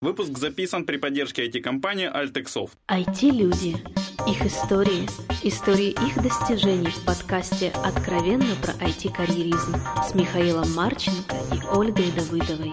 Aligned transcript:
Выпуск 0.00 0.38
записан 0.38 0.84
при 0.84 0.96
поддержке 0.96 1.48
IT-компании 1.48 2.08
Altexoft. 2.08 2.70
IT-люди. 2.86 3.78
Их 4.28 4.46
истории. 4.46 5.08
Истории 5.42 5.90
их 5.90 6.22
достижений 6.22 6.86
в 6.86 7.04
подкасте 7.04 7.72
«Откровенно 7.84 8.54
про 8.62 8.74
IT-карьеризм» 8.74 9.74
с 10.08 10.14
Михаилом 10.14 10.72
Марченко 10.72 11.34
и 11.52 11.76
Ольгой 11.76 12.12
Давыдовой. 12.12 12.72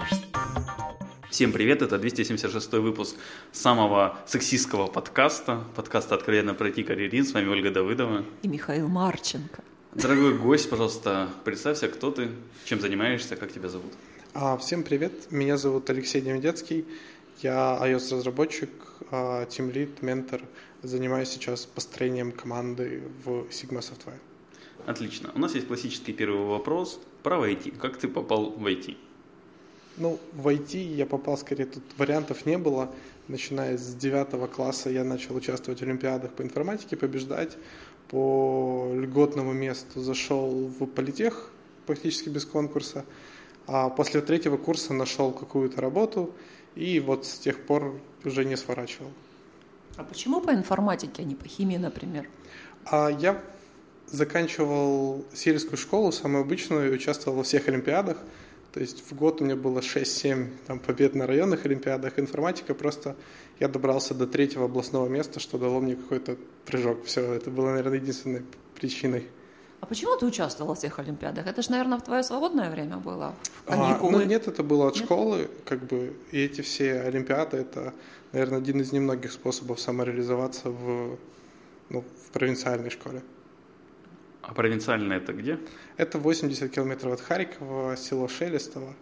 Всем 1.32 1.52
привет, 1.52 1.82
это 1.82 1.98
276 1.98 2.74
выпуск 2.74 3.16
самого 3.52 4.20
сексистского 4.28 4.86
подкаста, 4.86 5.64
подкаста 5.76 6.14
«Откровенно 6.14 6.54
про 6.54 6.70
IT-карьеризм». 6.70 7.32
С 7.32 7.34
вами 7.34 7.50
Ольга 7.50 7.72
Давыдова. 7.72 8.24
И 8.44 8.48
Михаил 8.48 8.88
Марченко. 8.88 9.64
Дорогой 9.96 10.38
гость, 10.38 10.70
пожалуйста, 10.70 11.30
представься, 11.44 11.88
кто 11.88 12.12
ты, 12.12 12.30
чем 12.66 12.80
занимаешься, 12.80 13.36
как 13.36 13.52
тебя 13.52 13.68
зовут. 13.68 13.94
А, 14.38 14.58
всем 14.58 14.84
привет, 14.84 15.32
меня 15.32 15.56
зовут 15.56 15.90
Алексей 15.90 16.20
Демидецкий, 16.20 16.86
я 17.42 17.78
iOS-разработчик, 17.82 18.70
а, 19.12 19.48
ментор, 20.02 20.42
занимаюсь 20.84 21.30
сейчас 21.30 21.66
построением 21.66 22.32
команды 22.32 23.04
в 23.24 23.48
Sigma 23.50 23.80
Software. 23.80 24.20
Отлично. 24.86 25.32
У 25.36 25.40
нас 25.40 25.56
есть 25.56 25.68
классический 25.68 26.14
первый 26.14 26.46
вопрос 26.46 27.00
про 27.24 27.46
IT. 27.48 27.78
Как 27.78 27.98
ты 27.98 28.08
попал 28.08 28.52
в 28.52 28.66
IT? 28.66 28.96
Ну, 29.98 30.20
в 30.34 30.48
IT 30.48 30.78
я 30.78 31.06
попал, 31.06 31.38
скорее, 31.38 31.66
тут 31.66 31.84
вариантов 31.98 32.46
не 32.46 32.58
было. 32.58 32.92
Начиная 33.28 33.78
с 33.78 33.96
девятого 33.96 34.48
класса 34.48 34.90
я 34.90 35.04
начал 35.04 35.36
участвовать 35.36 35.80
в 35.80 35.84
олимпиадах 35.84 36.34
по 36.34 36.44
информатике, 36.44 36.98
побеждать. 36.98 37.58
По 38.10 38.92
льготному 38.94 39.54
месту 39.54 40.02
зашел 40.02 40.68
в 40.68 40.86
политех 40.86 41.50
практически 41.88 42.30
без 42.30 42.46
конкурса. 42.46 43.06
А 43.68 43.90
после 43.90 44.22
третьего 44.22 44.58
курса 44.58 44.94
нашел 44.94 45.32
какую-то 45.32 45.82
работу 45.82 46.32
и 46.76 47.00
вот 47.00 47.26
с 47.26 47.38
тех 47.38 47.66
пор 47.66 48.00
уже 48.24 48.46
не 48.46 48.56
сворачивал. 48.56 49.12
А 49.98 50.04
почему 50.04 50.42
по 50.42 50.52
информатике, 50.52 51.24
а 51.24 51.26
не 51.26 51.36
по 51.36 51.48
химии, 51.48 51.78
например? 51.78 52.28
А 52.86 53.10
я 53.10 53.42
заканчивал 54.08 55.26
сельскую 55.34 55.78
школу, 55.78 56.12
самую 56.12 56.42
обычную, 56.42 56.92
и 56.92 56.96
участвовал 56.96 57.38
во 57.38 57.44
всех 57.44 57.68
олимпиадах. 57.68 58.18
То 58.74 58.82
есть 58.82 59.10
в 59.10 59.16
год 59.16 59.40
у 59.42 59.46
меня 59.46 59.56
было 59.56 59.80
6-7 59.80 60.50
там, 60.68 60.80
побед 60.80 61.16
на 61.16 61.26
районных 61.28 61.66
олимпиадах. 61.66 62.20
Информатика 62.20 62.74
просто... 62.74 63.16
Я 63.58 63.70
добрался 63.70 64.14
до 64.14 64.28
третьего 64.28 64.66
областного 64.66 65.08
места, 65.08 65.40
что 65.40 65.58
дало 65.58 65.80
мне 65.80 65.96
какой-то 65.96 66.36
прыжок. 66.66 67.06
Все, 67.06 67.22
это 67.34 67.50
было, 67.50 67.70
наверное, 67.70 68.00
единственной 68.00 68.42
причиной. 68.78 69.28
А 69.86 69.88
почему 69.88 70.18
ты 70.18 70.26
участвовал 70.26 70.74
в 70.74 70.80
всех 70.80 70.98
Олимпиадах? 70.98 71.46
Это 71.46 71.62
же, 71.62 71.70
наверное, 71.70 72.00
в 72.00 72.02
твое 72.02 72.24
свободное 72.24 72.72
время 72.72 72.98
было? 72.98 73.36
А, 73.68 74.00
ну 74.00 74.20
нет, 74.24 74.48
это 74.48 74.64
было 74.64 74.88
от 74.88 74.96
нет? 74.96 75.06
школы, 75.06 75.48
как 75.64 75.86
бы, 75.86 76.16
и 76.32 76.40
эти 76.40 76.62
все 76.62 77.02
Олимпиады, 77.02 77.58
это, 77.58 77.94
наверное, 78.32 78.58
один 78.58 78.82
из 78.82 78.92
немногих 78.92 79.32
способов 79.32 79.80
самореализоваться 79.80 80.72
в, 80.72 81.20
ну, 81.90 82.02
в 82.02 82.32
провинциальной 82.32 82.90
школе. 82.90 83.22
А 84.42 84.56
провинциальная 84.56 85.18
это 85.18 85.34
где? 85.34 85.60
Это 85.98 86.18
80 86.18 86.72
километров 86.72 87.14
от 87.14 87.22
Харькова, 87.22 87.96
село 87.96 88.28
Шелестово. 88.28 88.96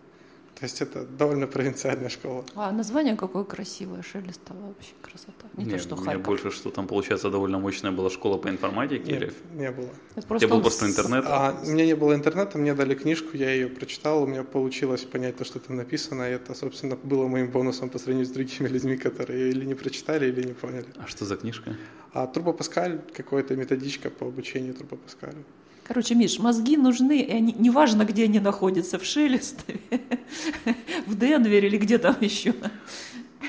То 0.59 0.65
есть 0.65 0.81
это 0.81 1.03
довольно 1.05 1.47
провинциальная 1.47 2.09
школа. 2.09 2.45
А 2.55 2.71
название 2.71 3.15
какое 3.15 3.43
красивое, 3.43 4.03
шелестово 4.03 4.67
вообще 4.67 4.93
красота. 5.01 5.47
Не 5.57 5.65
Нет, 5.65 5.73
то, 5.73 5.79
что 5.79 5.95
Харьков. 5.95 6.25
больше, 6.25 6.51
что 6.51 6.69
там, 6.69 6.87
получается, 6.87 7.29
довольно 7.29 7.59
мощная 7.59 7.91
была 7.91 8.09
школа 8.09 8.37
по 8.37 8.49
информатике? 8.49 9.11
Нет, 9.11 9.23
или... 9.23 9.33
не 9.59 9.71
было. 9.71 9.89
Это 10.15 10.27
просто 10.27 10.47
был 10.47 10.61
просто 10.61 10.87
интернет? 10.87 11.25
А, 11.27 11.59
у 11.63 11.69
меня 11.69 11.85
не 11.85 11.95
было 11.95 12.13
интернета, 12.13 12.57
мне 12.57 12.73
дали 12.75 12.93
книжку, 12.93 13.35
я 13.35 13.51
ее 13.51 13.67
прочитал, 13.67 14.23
у 14.23 14.27
меня 14.27 14.43
получилось 14.43 15.01
понять 15.01 15.37
то, 15.37 15.43
что 15.43 15.59
там 15.59 15.75
написано, 15.75 16.29
и 16.29 16.33
это, 16.33 16.53
собственно, 16.53 16.95
было 16.95 17.27
моим 17.27 17.49
бонусом 17.49 17.89
по 17.89 17.97
сравнению 17.97 18.27
с 18.27 18.29
другими 18.29 18.67
людьми, 18.67 18.95
которые 18.95 19.49
или 19.49 19.65
не 19.65 19.75
прочитали, 19.75 20.27
или 20.27 20.43
не 20.47 20.53
поняли. 20.53 20.85
А 20.97 21.07
что 21.07 21.25
за 21.25 21.35
книжка? 21.35 21.75
А 22.13 22.27
Турбо 22.27 22.53
Паскаль, 22.53 23.01
какая-то 23.13 23.55
методичка 23.55 24.11
по 24.11 24.27
обучению 24.27 24.75
Турбо 24.75 24.97
Паскалю. 24.97 25.43
Короче, 25.93 26.15
Миш, 26.15 26.39
мозги 26.39 26.75
нужны, 26.75 27.21
и 27.21 27.31
они, 27.31 27.53
неважно, 27.53 28.03
где 28.03 28.23
они 28.23 28.39
находятся, 28.39 28.97
в 28.97 29.05
Шелестове, 29.05 29.79
в 31.05 31.15
Денвере 31.15 31.67
или 31.67 31.77
где 31.77 31.99
там 31.99 32.15
еще. 32.19 32.55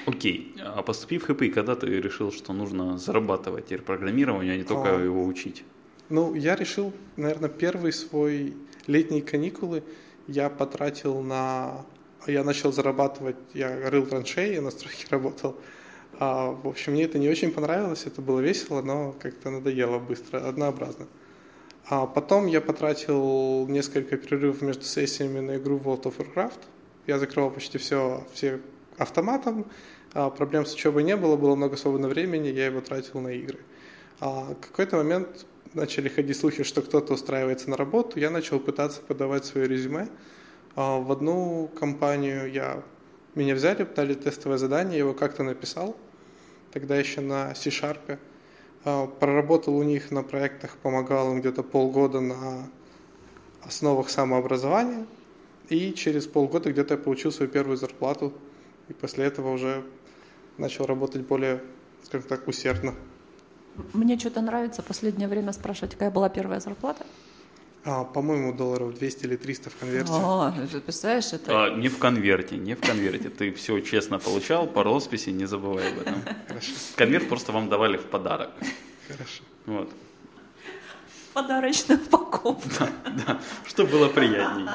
Окей, 0.04 0.54
а 0.60 0.82
поступив 0.82 1.26
в 1.26 1.32
ХПИ, 1.32 1.48
когда 1.48 1.74
ты 1.74 1.86
решил, 1.86 2.30
что 2.30 2.52
нужно 2.52 2.98
зарабатывать 2.98 3.82
программирование, 3.86 4.52
а 4.52 4.56
не 4.58 4.64
только 4.64 4.94
а, 4.94 5.00
его 5.00 5.24
учить? 5.24 5.64
Ну, 6.10 6.34
я 6.34 6.54
решил, 6.54 6.92
наверное, 7.16 7.48
первый 7.48 7.94
свой 7.94 8.52
летние 8.86 9.22
каникулы 9.22 9.82
я 10.26 10.50
потратил 10.50 11.22
на... 11.22 11.86
Я 12.26 12.44
начал 12.44 12.74
зарабатывать, 12.74 13.36
я 13.54 13.88
рыл 13.88 14.04
траншеи, 14.04 14.58
на 14.58 14.70
стройке 14.70 15.06
работал. 15.10 15.56
А, 16.18 16.50
в 16.50 16.68
общем, 16.68 16.92
мне 16.92 17.04
это 17.04 17.18
не 17.18 17.30
очень 17.30 17.52
понравилось, 17.52 18.02
это 18.04 18.20
было 18.20 18.40
весело, 18.40 18.82
но 18.82 19.14
как-то 19.18 19.48
надоело 19.48 19.98
быстро, 19.98 20.46
однообразно. 20.46 21.06
А 21.06 21.23
потом 21.88 22.46
я 22.46 22.60
потратил 22.60 23.66
несколько 23.68 24.16
перерывов 24.16 24.62
между 24.62 24.84
сессиями 24.84 25.40
на 25.40 25.56
игру 25.56 25.78
World 25.78 26.04
of 26.04 26.16
Warcraft. 26.16 26.58
Я 27.06 27.18
закрывал 27.18 27.50
почти 27.50 27.78
все, 27.78 28.26
все 28.32 28.60
автоматом. 28.96 29.66
А 30.14 30.30
проблем 30.30 30.64
с 30.64 30.74
учебой 30.74 31.02
не 31.02 31.16
было, 31.16 31.36
было 31.36 31.56
много 31.56 31.76
свободного 31.76 32.12
времени, 32.12 32.48
я 32.48 32.66
его 32.66 32.80
тратил 32.80 33.20
на 33.20 33.32
игры. 33.32 33.58
А 34.20 34.54
в 34.54 34.60
какой-то 34.60 34.96
момент 34.96 35.44
начали 35.74 36.08
ходить 36.08 36.36
слухи, 36.36 36.62
что 36.62 36.82
кто-то 36.82 37.14
устраивается 37.14 37.68
на 37.68 37.76
работу. 37.76 38.18
Я 38.18 38.30
начал 38.30 38.60
пытаться 38.60 39.00
подавать 39.02 39.44
свое 39.44 39.66
резюме. 39.66 40.08
А 40.76 40.98
в 40.98 41.10
одну 41.12 41.68
компанию 41.78 42.50
я 42.50 42.82
меня 43.34 43.54
взяли, 43.54 43.84
дали 43.84 44.14
тестовое 44.14 44.58
задание, 44.58 44.94
я 44.94 44.98
его 45.00 45.14
как-то 45.14 45.42
написал. 45.42 45.96
Тогда 46.72 46.96
еще 46.96 47.20
на 47.20 47.54
C-Sharp. 47.54 48.18
А, 48.84 49.06
проработал 49.06 49.76
у 49.76 49.82
них 49.82 50.10
на 50.10 50.22
проектах, 50.22 50.76
помогал 50.76 51.32
им 51.32 51.40
где-то 51.40 51.62
полгода 51.62 52.20
на 52.20 52.68
основах 53.62 54.10
самообразования. 54.10 55.06
И 55.70 55.94
через 55.94 56.26
полгода 56.26 56.70
где-то 56.70 56.94
я 56.94 56.98
получил 56.98 57.32
свою 57.32 57.50
первую 57.50 57.78
зарплату. 57.78 58.32
И 58.88 58.92
после 58.92 59.24
этого 59.24 59.52
уже 59.52 59.84
начал 60.58 60.84
работать 60.84 61.22
более, 61.22 61.62
скажем 62.02 62.28
так, 62.28 62.46
усердно. 62.46 62.94
Мне 63.94 64.18
что-то 64.18 64.42
нравится 64.42 64.82
последнее 64.82 65.28
время 65.28 65.52
спрашивать, 65.52 65.92
какая 65.92 66.10
была 66.10 66.28
первая 66.28 66.60
зарплата. 66.60 67.06
А, 67.86 68.04
по-моему, 68.04 68.54
долларов 68.54 68.94
200 68.94 69.26
или 69.26 69.36
300 69.36 69.70
в 69.70 69.76
конверте. 69.76 70.12
О, 70.12 70.52
ты 70.70 70.80
представляешь, 70.80 71.32
это... 71.34 71.64
А, 71.64 71.70
не 71.70 71.88
в 71.88 71.98
конверте, 71.98 72.56
не 72.56 72.74
в 72.74 72.80
конверте. 72.80 73.28
Ты 73.28 73.52
все 73.52 73.80
честно 73.80 74.18
получал 74.18 74.66
по 74.66 74.82
росписи, 74.82 75.30
не 75.30 75.44
забывай 75.44 75.92
об 75.92 75.98
этом. 75.98 76.22
Хорошо. 76.48 76.72
Конверт 76.96 77.28
просто 77.28 77.52
вам 77.52 77.68
давали 77.68 77.98
в 77.98 78.04
подарок. 78.04 78.50
Хорошо. 79.06 79.42
Вот. 79.66 79.90
Подарочная 81.34 81.98
упаковка. 81.98 82.88
Да, 83.04 83.12
да, 83.26 83.40
что 83.66 83.84
было 83.84 84.08
приятнее. 84.08 84.70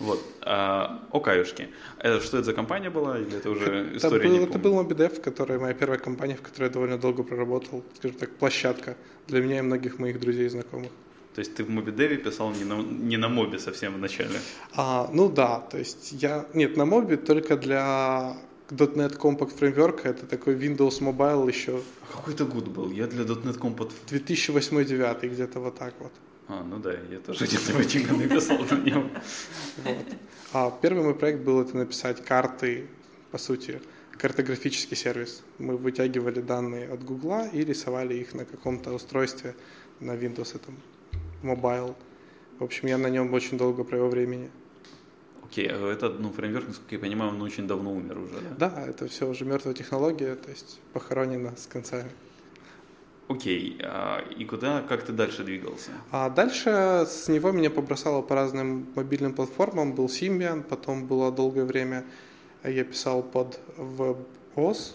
Вот. 0.00 0.20
А, 0.42 1.06
о 1.12 1.20
каюшке. 1.20 1.68
Это, 1.98 2.20
что 2.20 2.38
это 2.38 2.46
за 2.46 2.54
компания 2.54 2.90
была? 2.90 3.18
Или 3.18 3.36
это 3.36 3.50
уже 3.50 3.96
история? 3.96 4.18
Это 4.18 4.28
был, 4.28 4.44
это 4.44 4.58
был 4.58 4.82
MobiDev, 4.82 5.20
которая 5.20 5.60
моя 5.60 5.74
первая 5.74 5.98
компания, 5.98 6.34
в 6.34 6.42
которой 6.42 6.64
я 6.64 6.70
довольно 6.70 6.98
долго 6.98 7.22
проработал. 7.22 7.84
Скажем 7.96 8.16
так, 8.16 8.30
площадка 8.36 8.96
для 9.28 9.40
меня 9.42 9.58
и 9.58 9.62
многих 9.62 9.98
моих 10.00 10.18
друзей 10.18 10.46
и 10.46 10.48
знакомых. 10.48 10.90
То 11.38 11.40
есть 11.42 11.54
ты 11.54 11.62
в 11.62 11.70
MobiDev 11.70 12.16
писал 12.16 12.50
не 12.50 12.64
на, 12.64 12.82
не 12.82 13.16
на 13.16 13.28
моби 13.28 13.58
совсем 13.58 13.94
в 13.94 13.98
начале? 13.98 14.40
А, 14.74 15.08
ну 15.12 15.28
да, 15.28 15.60
то 15.60 15.78
есть 15.78 16.10
я... 16.10 16.46
Нет, 16.52 16.76
на 16.76 16.84
моби 16.84 17.14
только 17.14 17.56
для 17.56 18.36
.NET 18.70 19.16
Compact 19.16 19.56
Framework, 19.56 20.00
это 20.02 20.26
такой 20.26 20.56
Windows 20.56 21.00
Mobile 21.00 21.46
еще. 21.46 21.80
А 22.02 22.16
какой 22.16 22.34
это 22.34 22.44
год 22.44 22.66
был? 22.66 22.90
Я 22.90 23.06
для 23.06 23.22
.NET 23.22 23.56
Compact... 23.56 23.92
2008-2009, 24.10 25.28
где-то 25.28 25.60
вот 25.60 25.78
так 25.78 25.94
вот. 26.00 26.10
А, 26.48 26.64
ну 26.64 26.78
да, 26.78 26.90
я 27.08 27.20
тоже 27.20 27.46
где-то 27.46 27.72
в 27.72 27.78
эти 27.78 27.98
годы 27.98 28.28
писал 28.28 28.58
на 28.58 28.74
нем. 28.74 29.08
Вот. 29.84 30.06
А 30.52 30.76
первый 30.82 31.04
мой 31.04 31.14
проект 31.14 31.44
был 31.44 31.60
это 31.60 31.76
написать 31.76 32.24
карты, 32.24 32.88
по 33.30 33.38
сути, 33.38 33.80
картографический 34.16 34.96
сервис. 34.96 35.44
Мы 35.58 35.76
вытягивали 35.76 36.40
данные 36.40 36.88
от 36.88 37.04
Гугла 37.04 37.46
и 37.46 37.62
рисовали 37.62 38.14
их 38.14 38.34
на 38.34 38.44
каком-то 38.44 38.92
устройстве 38.92 39.54
на 40.00 40.16
Windows, 40.16 40.56
это 40.56 40.72
Mobile. 41.42 41.94
В 42.58 42.64
общем, 42.64 42.88
я 42.88 42.98
на 42.98 43.08
нем 43.08 43.32
очень 43.32 43.58
долго 43.58 43.84
провел 43.84 44.08
времени. 44.08 44.50
Окей, 45.44 45.68
okay, 45.68 45.90
а 45.90 45.92
этот 45.92 46.20
ну, 46.20 46.30
фреймворк, 46.30 46.68
насколько 46.68 46.94
я 46.94 47.00
понимаю, 47.00 47.30
он 47.30 47.40
очень 47.40 47.66
давно 47.66 47.92
умер 47.92 48.18
уже, 48.18 48.34
да? 48.58 48.68
Да, 48.68 48.86
это 48.86 49.08
все 49.08 49.26
уже 49.26 49.44
мертвая 49.44 49.74
технология, 49.74 50.34
то 50.34 50.50
есть 50.50 50.80
похоронена 50.92 51.56
с 51.56 51.66
концами. 51.66 52.10
Окей, 53.28 53.76
okay. 53.78 53.82
а, 53.84 54.20
и 54.38 54.44
куда, 54.44 54.82
как 54.82 55.04
ты 55.04 55.12
дальше 55.12 55.44
двигался? 55.44 55.90
А 56.10 56.28
дальше 56.28 57.04
с 57.06 57.28
него 57.28 57.50
меня 57.52 57.70
побросало 57.70 58.22
по 58.22 58.34
разным 58.34 58.88
мобильным 58.94 59.34
платформам. 59.34 59.94
Был 59.94 60.06
Symbian, 60.06 60.62
потом 60.62 61.06
было 61.06 61.32
долгое 61.32 61.64
время 61.64 62.04
я 62.64 62.84
писал 62.84 63.22
под 63.22 63.60
WebOS, 63.76 64.92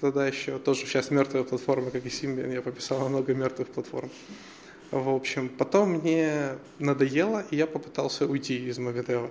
тогда 0.00 0.26
еще 0.26 0.58
тоже 0.58 0.86
сейчас 0.86 1.10
мертвые 1.10 1.44
платформы, 1.44 1.90
как 1.90 2.04
и 2.04 2.08
Symbian, 2.08 2.52
я 2.52 2.62
пописал 2.62 3.08
много 3.08 3.34
мертвых 3.34 3.68
платформ. 3.68 4.10
В 4.90 5.08
общем, 5.08 5.48
потом 5.48 5.90
мне 5.92 6.56
надоело, 6.78 7.44
и 7.50 7.56
я 7.56 7.66
попытался 7.66 8.26
уйти 8.26 8.68
из 8.68 8.78
Movidev. 8.78 9.30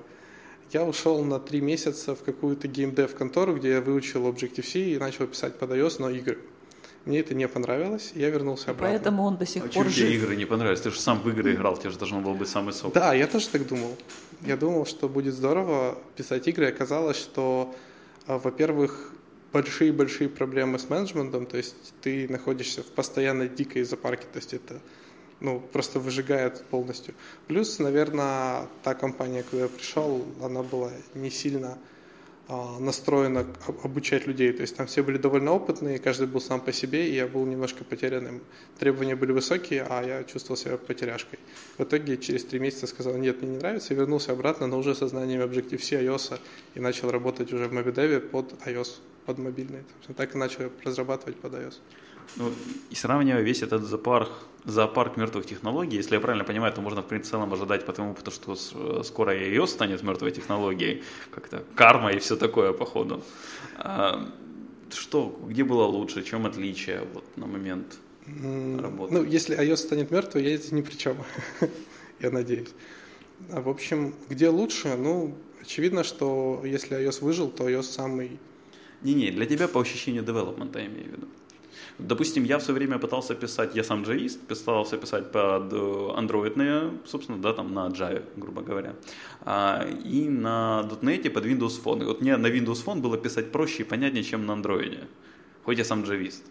Я 0.71 0.85
ушел 0.85 1.23
на 1.25 1.39
три 1.39 1.61
месяца 1.61 2.15
в 2.15 2.23
какую-то 2.23 2.67
геймдев 2.67 3.15
контору, 3.15 3.55
где 3.55 3.71
я 3.71 3.81
выучил 3.81 4.27
Objective-C 4.31 4.79
и 4.79 4.97
начал 4.97 5.27
писать 5.27 5.57
под 5.57 5.71
iOS, 5.71 5.95
но 5.99 6.09
игры. 6.11 6.37
Мне 7.05 7.21
это 7.21 7.33
не 7.33 7.47
понравилось, 7.47 8.11
и 8.13 8.19
я 8.19 8.29
вернулся 8.29 8.71
обратно. 8.71 8.87
Поэтому 8.89 9.23
он 9.23 9.37
до 9.37 9.45
сих 9.45 9.63
А 9.63 9.67
пор 9.67 9.85
чем 9.85 9.93
тебе 9.93 10.07
жив. 10.07 10.23
игры 10.23 10.35
не 10.35 10.45
понравились? 10.45 10.81
Ты 10.81 10.91
же 10.91 10.99
сам 10.99 11.21
в 11.21 11.29
игры 11.29 11.55
играл, 11.55 11.75
тебе 11.77 11.89
же 11.89 11.97
должно 11.97 12.21
было 12.21 12.33
быть 12.33 12.47
самый 12.49 12.71
сок. 12.73 12.93
Да, 12.93 13.13
я 13.13 13.25
тоже 13.25 13.49
так 13.49 13.65
думал. 13.67 13.97
Я 14.41 14.57
думал, 14.57 14.85
что 14.85 15.09
будет 15.09 15.33
здорово 15.33 15.97
писать 16.15 16.47
игры. 16.47 16.67
Оказалось, 16.67 17.17
что, 17.17 17.73
а, 18.27 18.37
во-первых, 18.37 19.11
большие-большие 19.53 20.29
проблемы 20.29 20.77
с 20.77 20.89
менеджментом, 20.89 21.47
то 21.47 21.57
есть 21.57 21.75
ты 22.01 22.27
находишься 22.29 22.83
в 22.83 22.87
постоянной 22.87 23.49
дикой 23.49 23.83
запарке, 23.83 24.27
то 24.31 24.37
есть 24.37 24.53
это 24.53 24.79
ну, 25.41 25.59
просто 25.59 25.99
выжигает 25.99 26.63
полностью. 26.65 27.13
Плюс, 27.47 27.79
наверное, 27.79 28.67
та 28.83 28.93
компания, 28.93 29.43
куда 29.43 29.63
я 29.63 29.67
пришел, 29.69 30.25
она 30.41 30.63
была 30.63 30.91
не 31.13 31.29
сильно 31.29 31.77
а, 32.51 32.79
настроена 32.79 33.45
об- 33.67 33.85
обучать 33.85 34.25
людей. 34.25 34.51
То 34.51 34.61
есть 34.61 34.75
там 34.75 34.87
все 34.87 35.03
были 35.03 35.17
довольно 35.17 35.51
опытные, 35.51 35.99
каждый 35.99 36.25
был 36.25 36.41
сам 36.41 36.59
по 36.59 36.73
себе, 36.73 37.07
и 37.07 37.13
я 37.13 37.27
был 37.27 37.45
немножко 37.45 37.83
потерянным. 37.83 38.41
Требования 38.79 39.15
были 39.15 39.31
высокие, 39.31 39.85
а 39.87 40.03
я 40.03 40.23
чувствовал 40.23 40.57
себя 40.57 40.77
потеряшкой. 40.77 41.37
В 41.77 41.83
итоге 41.83 42.17
через 42.17 42.43
три 42.45 42.59
месяца 42.59 42.87
сказал, 42.87 43.15
нет, 43.17 43.43
мне 43.43 43.51
не 43.51 43.57
нравится, 43.57 43.93
и 43.93 43.97
вернулся 43.97 44.31
обратно, 44.31 44.65
но 44.65 44.79
уже 44.79 44.95
со 44.95 45.07
знаниями 45.07 45.43
Objective-C, 45.43 46.03
iOS, 46.03 46.39
и 46.73 46.79
начал 46.79 47.11
работать 47.11 47.53
уже 47.53 47.67
в 47.67 47.73
MobiDev 47.73 48.19
под 48.19 48.53
iOS, 48.65 48.95
под 49.27 49.37
мобильный. 49.37 49.83
Так 50.17 50.33
и 50.33 50.37
начал 50.39 50.71
разрабатывать 50.83 51.37
под 51.37 51.53
iOS. 51.53 51.75
Ну, 52.35 52.51
и 52.89 52.95
сравнивая 52.95 53.41
весь 53.41 53.61
этот 53.61 53.83
зоопарк, 53.83 54.29
зоопарк 54.65 55.17
мертвых 55.17 55.45
технологий, 55.45 55.97
если 55.97 56.15
я 56.15 56.21
правильно 56.21 56.45
понимаю, 56.45 56.73
то 56.73 56.81
можно 56.81 57.01
в 57.01 57.07
принципе 57.07 57.31
целом 57.31 57.53
ожидать 57.53 57.85
по 57.85 57.93
тому, 57.93 58.13
потому 58.13 58.33
что 58.33 58.53
э, 58.53 59.03
скоро 59.03 59.35
iOS 59.35 59.67
станет 59.67 60.03
мертвой 60.03 60.31
технологией, 60.31 61.03
как-то 61.31 61.63
карма 61.75 62.11
и 62.11 62.19
все 62.19 62.35
такое, 62.35 62.73
походу. 62.73 63.23
А, 63.77 64.29
что, 64.93 65.39
где 65.47 65.63
было 65.63 65.83
лучше, 65.83 66.23
чем 66.23 66.45
отличие 66.45 67.01
вот, 67.13 67.23
на 67.37 67.45
момент 67.45 67.97
работы? 68.25 69.13
Ну, 69.13 69.23
если 69.23 69.57
iOS 69.57 69.77
станет 69.77 70.11
мертвой, 70.11 70.43
я 70.43 70.57
здесь 70.57 70.71
ни 70.71 70.81
при 70.81 70.95
чем. 70.95 71.17
я 72.19 72.31
надеюсь. 72.31 72.69
А, 73.51 73.61
в 73.61 73.69
общем, 73.69 74.13
где 74.29 74.49
лучше? 74.49 74.95
Ну, 74.97 75.35
очевидно, 75.61 76.03
что 76.03 76.61
если 76.65 76.97
iOS 76.97 77.23
выжил, 77.23 77.49
то 77.49 77.69
iOS 77.69 77.83
самый... 77.83 78.39
Не-не, 79.01 79.31
для 79.31 79.45
тебя 79.45 79.67
по 79.67 79.79
ощущению 79.79 80.23
девелопмента, 80.23 80.79
я 80.79 80.87
имею 80.87 81.05
в 81.05 81.11
виду. 81.11 81.27
Допустим, 81.99 82.45
я 82.45 82.57
все 82.59 82.71
время 82.71 82.97
пытался 82.97 83.35
писать, 83.35 83.75
я 83.75 83.83
сам 83.83 84.03
джавист, 84.03 84.39
пытался 84.47 84.97
писать 84.97 85.31
под 85.31 85.73
э, 85.73 86.09
андроидные, 86.15 86.91
собственно, 87.05 87.37
да, 87.37 87.51
там 87.51 87.73
на 87.73 87.87
Java, 87.89 88.23
грубо 88.37 88.61
говоря, 88.61 88.95
А, 89.41 89.85
и 90.05 90.29
на 90.29 90.87
.NET 91.01 91.29
под 91.29 91.45
Windows 91.45 91.83
Phone. 91.83 92.03
И 92.03 92.05
вот 92.05 92.21
мне 92.21 92.37
на 92.37 92.47
Windows 92.47 92.85
Phone 92.85 93.01
было 93.01 93.17
писать 93.17 93.51
проще 93.51 93.83
и 93.83 93.85
понятнее, 93.85 94.23
чем 94.23 94.45
на 94.45 94.53
андроиде, 94.53 95.07
хоть 95.65 95.77
я 95.77 95.83
сам 95.83 96.03
джавист. 96.03 96.43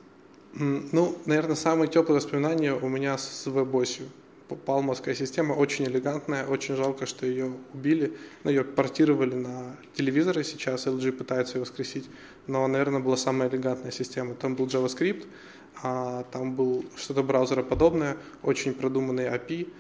Ну, 0.53 1.17
наверное, 1.25 1.57
самые 1.57 1.89
теплые 1.89 2.17
воспоминания 2.17 2.75
у 2.75 2.89
меня 2.89 3.17
с 3.17 3.47
WebOS. 3.47 4.03
Палмовская 4.57 5.15
система 5.15 5.53
очень 5.53 5.85
элегантная, 5.87 6.47
очень 6.47 6.77
жалко, 6.77 7.07
что 7.07 7.27
ее 7.27 7.53
убили. 7.75 8.17
Ну, 8.45 8.51
ее 8.51 8.65
портировали 8.65 9.35
на 9.35 9.77
телевизоры 9.95 10.45
сейчас, 10.45 10.87
LG 10.87 11.13
пытается 11.13 11.57
ее 11.59 11.61
воскресить. 11.63 12.09
Но, 12.47 12.67
наверное, 12.67 13.01
была 13.01 13.17
самая 13.17 13.49
элегантная 13.49 13.93
система. 13.93 14.35
Там 14.35 14.55
был 14.55 14.67
JavaScript, 14.67 15.27
а 15.83 16.25
там 16.33 16.55
был 16.55 16.85
что-то 16.97 17.23
браузероподобное, 17.23 18.17
очень 18.43 18.75
продуманный 18.75 19.27
API, 19.27 19.73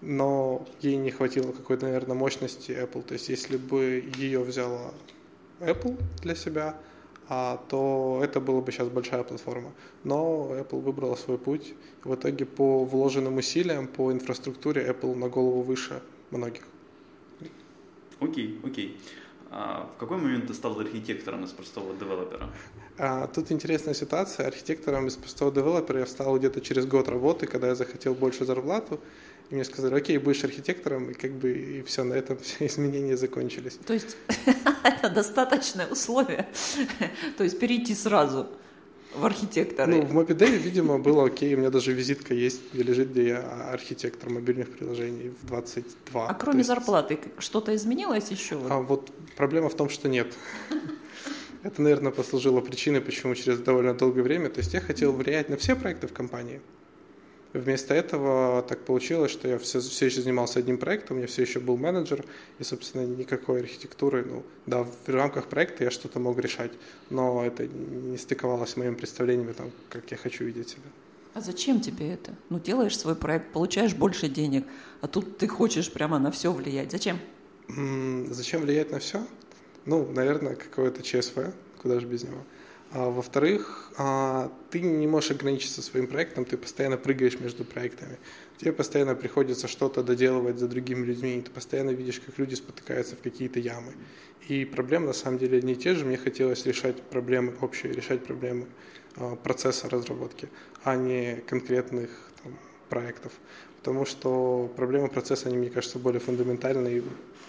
но 0.00 0.66
ей 0.80 0.96
не 0.96 1.10
хватило 1.10 1.52
какой-то, 1.52 1.86
наверное, 1.86 2.16
мощности 2.16 2.72
Apple. 2.72 3.02
То 3.02 3.14
есть, 3.14 3.28
если 3.28 3.56
бы 3.56 4.04
ее 4.16 4.40
взяла 4.40 4.92
Apple 5.60 6.00
для 6.22 6.34
себя, 6.34 6.76
то 7.28 8.20
это 8.22 8.40
была 8.40 8.60
бы 8.60 8.72
сейчас 8.72 8.88
большая 8.88 9.22
платформа. 9.22 9.72
Но 10.04 10.48
Apple 10.52 10.80
выбрала 10.80 11.14
свой 11.14 11.38
путь. 11.38 11.74
В 12.04 12.14
итоге 12.14 12.46
по 12.46 12.84
вложенным 12.84 13.36
усилиям, 13.36 13.86
по 13.86 14.12
инфраструктуре 14.12 14.86
Apple 14.86 15.14
на 15.14 15.28
голову 15.28 15.62
выше 15.62 16.02
многих. 16.30 16.62
Окей, 18.20 18.58
окей. 18.64 18.98
А 19.50 19.90
в 19.94 19.98
какой 19.98 20.18
момент 20.18 20.46
ты 20.46 20.54
стал 20.54 20.78
архитектором 20.78 21.44
из 21.44 21.50
простого 21.50 21.94
девелопера? 21.94 22.50
А, 22.98 23.26
тут 23.28 23.50
интересная 23.52 23.94
ситуация. 23.94 24.46
Архитектором 24.46 25.06
из 25.06 25.16
простого 25.16 25.52
девелопера 25.52 26.00
я 26.00 26.06
стал 26.06 26.36
где-то 26.38 26.60
через 26.60 26.84
год 26.86 27.08
работы, 27.08 27.46
когда 27.46 27.68
я 27.68 27.74
захотел 27.74 28.14
больше 28.14 28.44
зарплату. 28.44 29.00
И 29.50 29.54
мне 29.54 29.64
сказали, 29.64 29.94
окей, 29.94 30.18
будешь 30.18 30.44
архитектором, 30.44 31.10
и 31.10 31.14
как 31.14 31.32
бы 31.32 31.50
и 31.52 31.82
все, 31.82 32.04
на 32.04 32.14
этом 32.14 32.38
все 32.38 32.66
изменения 32.66 33.16
закончились. 33.16 33.78
То 33.86 33.94
есть 33.94 34.16
это 34.84 35.08
достаточное 35.08 35.86
условие. 35.86 36.46
То 37.38 37.44
есть 37.44 37.58
перейти 37.58 37.94
сразу 37.94 38.46
в 39.14 39.24
архитекторы. 39.24 39.94
Ну, 39.94 40.02
в 40.02 40.18
MobiDev, 40.18 40.50
видимо, 40.58 40.98
было 40.98 41.24
окей. 41.26 41.54
У 41.54 41.58
меня 41.58 41.70
даже 41.70 41.92
визитка 41.92 42.34
есть, 42.34 42.60
где 42.74 42.82
лежит, 42.82 43.10
где 43.10 43.28
я 43.28 43.70
архитектор 43.72 44.28
мобильных 44.28 44.70
приложений 44.70 45.32
в 45.42 45.46
22. 45.46 46.28
а 46.28 46.34
кроме 46.34 46.58
есть- 46.58 46.68
зарплаты 46.68 47.18
что-то 47.38 47.74
изменилось 47.74 48.30
еще? 48.30 48.60
А 48.68 48.80
вот 48.80 49.10
проблема 49.36 49.70
в 49.70 49.74
том, 49.74 49.88
что 49.88 50.08
нет. 50.10 50.34
Это, 51.62 51.80
наверное, 51.82 52.12
послужило 52.12 52.60
причиной, 52.60 53.00
почему 53.00 53.34
через 53.34 53.58
довольно 53.60 53.94
долгое 53.94 54.22
время. 54.22 54.50
То 54.50 54.60
есть 54.60 54.74
я 54.74 54.80
хотел 54.80 55.12
влиять 55.12 55.48
на 55.48 55.56
все 55.56 55.74
проекты 55.74 56.06
в 56.06 56.12
компании. 56.12 56.60
Вместо 57.54 57.94
этого 57.94 58.62
так 58.62 58.84
получилось, 58.84 59.30
что 59.30 59.48
я 59.48 59.58
все, 59.58 59.80
все 59.80 60.06
еще 60.06 60.20
занимался 60.20 60.58
одним 60.58 60.76
проектом, 60.76 61.18
я 61.18 61.26
все 61.26 61.42
еще 61.42 61.60
был 61.60 61.78
менеджер, 61.78 62.24
и, 62.58 62.64
собственно, 62.64 63.06
никакой 63.06 63.60
архитектуры, 63.60 64.22
ну, 64.24 64.42
да, 64.66 64.84
в 64.84 65.08
рамках 65.08 65.46
проекта 65.46 65.84
я 65.84 65.90
что-то 65.90 66.20
мог 66.20 66.38
решать, 66.38 66.72
но 67.08 67.42
это 67.42 67.66
не 67.66 68.18
стыковалось 68.18 68.70
с 68.70 68.76
моим 68.76 68.96
представлением, 68.96 69.54
там, 69.54 69.70
как 69.88 70.10
я 70.10 70.18
хочу 70.18 70.44
видеть 70.44 70.68
себя. 70.68 70.82
А 71.32 71.40
зачем 71.40 71.80
тебе 71.80 72.12
это? 72.12 72.34
Ну, 72.50 72.60
делаешь 72.60 72.98
свой 72.98 73.14
проект, 73.14 73.50
получаешь 73.52 73.94
больше 73.94 74.28
денег, 74.28 74.66
а 75.00 75.08
тут 75.08 75.38
ты 75.38 75.48
хочешь 75.48 75.90
прямо 75.90 76.18
на 76.18 76.30
все 76.30 76.52
влиять. 76.52 76.92
Зачем? 76.92 77.18
Зачем 78.30 78.62
влиять 78.62 78.90
на 78.90 78.98
все? 78.98 79.26
Ну, 79.86 80.06
наверное, 80.12 80.54
какое-то 80.54 81.02
ЧСВ, 81.02 81.54
куда 81.80 81.98
же 81.98 82.06
без 82.06 82.24
него. 82.24 82.44
А, 82.90 83.10
во-вторых, 83.10 83.92
а, 83.98 84.50
ты 84.70 84.80
не 84.80 85.06
можешь 85.06 85.32
ограничиться 85.32 85.82
своим 85.82 86.06
проектом, 86.06 86.46
ты 86.46 86.56
постоянно 86.56 86.96
прыгаешь 86.96 87.38
между 87.38 87.64
проектами. 87.64 88.18
Тебе 88.56 88.72
постоянно 88.72 89.14
приходится 89.14 89.68
что-то 89.68 90.02
доделывать 90.02 90.58
за 90.58 90.68
другими 90.68 91.04
людьми, 91.04 91.36
и 91.36 91.42
ты 91.42 91.50
постоянно 91.50 91.90
видишь, 91.90 92.20
как 92.20 92.38
люди 92.38 92.54
спотыкаются 92.54 93.14
в 93.16 93.20
какие-то 93.20 93.60
ямы. 93.60 93.92
И 94.48 94.64
проблемы 94.64 95.08
на 95.08 95.12
самом 95.12 95.38
деле 95.38 95.60
не 95.60 95.76
те 95.76 95.94
же. 95.94 96.06
Мне 96.06 96.16
хотелось 96.16 96.64
решать 96.64 97.02
проблемы 97.02 97.54
общие, 97.60 97.92
решать 97.92 98.24
проблемы 98.24 98.66
а, 99.16 99.36
процесса 99.36 99.90
разработки, 99.90 100.48
а 100.82 100.96
не 100.96 101.42
конкретных 101.46 102.10
там, 102.42 102.58
проектов. 102.88 103.32
Потому 103.80 104.06
что 104.06 104.72
проблемы 104.76 105.08
процесса, 105.08 105.48
они, 105.48 105.58
мне 105.58 105.68
кажется, 105.68 105.98
более 105.98 106.20
фундаментальные, 106.20 106.98
и 106.98 107.02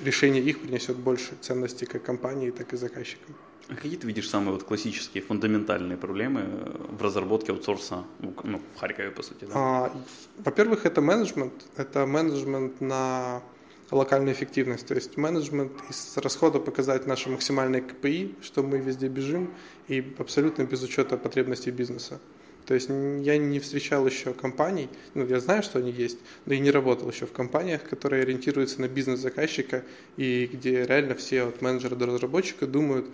решение 0.03 0.43
их 0.43 0.59
принесет 0.59 0.97
больше 0.97 1.31
ценности 1.39 1.85
как 1.85 2.03
компании, 2.03 2.51
так 2.51 2.73
и 2.73 2.77
заказчикам. 2.77 3.35
А 3.69 3.75
какие 3.75 3.97
ты 3.97 4.07
видишь 4.07 4.27
самые 4.27 4.53
вот 4.53 4.63
классические, 4.63 5.21
фундаментальные 5.21 5.97
проблемы 5.97 6.41
э, 6.41 6.85
в 6.89 7.01
разработке 7.03 7.51
аутсорса, 7.51 8.03
ну, 8.19 8.33
ну, 8.43 8.61
в 8.75 8.79
Харькове, 8.79 9.11
по 9.11 9.21
сути, 9.21 9.45
да? 9.45 9.51
А, 9.53 9.91
во-первых, 10.37 10.87
это 10.87 11.01
менеджмент. 11.01 11.53
Это 11.77 12.07
менеджмент 12.07 12.81
на 12.81 13.43
локальную 13.91 14.33
эффективность. 14.33 14.87
То 14.87 14.95
есть 14.95 15.17
менеджмент 15.17 15.71
из 15.89 16.17
расхода 16.17 16.59
показать 16.59 17.05
наши 17.05 17.29
максимальные 17.29 17.81
КПИ, 17.81 18.35
что 18.41 18.63
мы 18.63 18.79
везде 18.79 19.07
бежим, 19.07 19.53
и 19.87 20.15
абсолютно 20.17 20.63
без 20.63 20.81
учета 20.83 21.17
потребностей 21.17 21.71
бизнеса. 21.71 22.19
То 22.65 22.75
есть 22.75 22.87
я 22.87 23.37
не 23.37 23.59
встречал 23.59 24.05
еще 24.05 24.31
компаний, 24.31 24.89
ну, 25.15 25.25
я 25.25 25.39
знаю, 25.39 25.63
что 25.63 25.79
они 25.79 25.91
есть, 25.91 26.19
но 26.45 26.53
и 26.53 26.59
не 26.59 26.69
работал 26.69 27.09
еще 27.09 27.25
в 27.25 27.31
компаниях, 27.31 27.81
которые 27.83 28.21
ориентируются 28.21 28.79
на 28.79 28.87
бизнес 28.87 29.19
заказчика 29.19 29.83
и 30.17 30.47
где 30.53 30.85
реально 30.85 31.15
все 31.15 31.47
от 31.47 31.63
менеджера 31.63 31.95
до 31.95 32.05
разработчика 32.05 32.67
думают, 32.67 33.07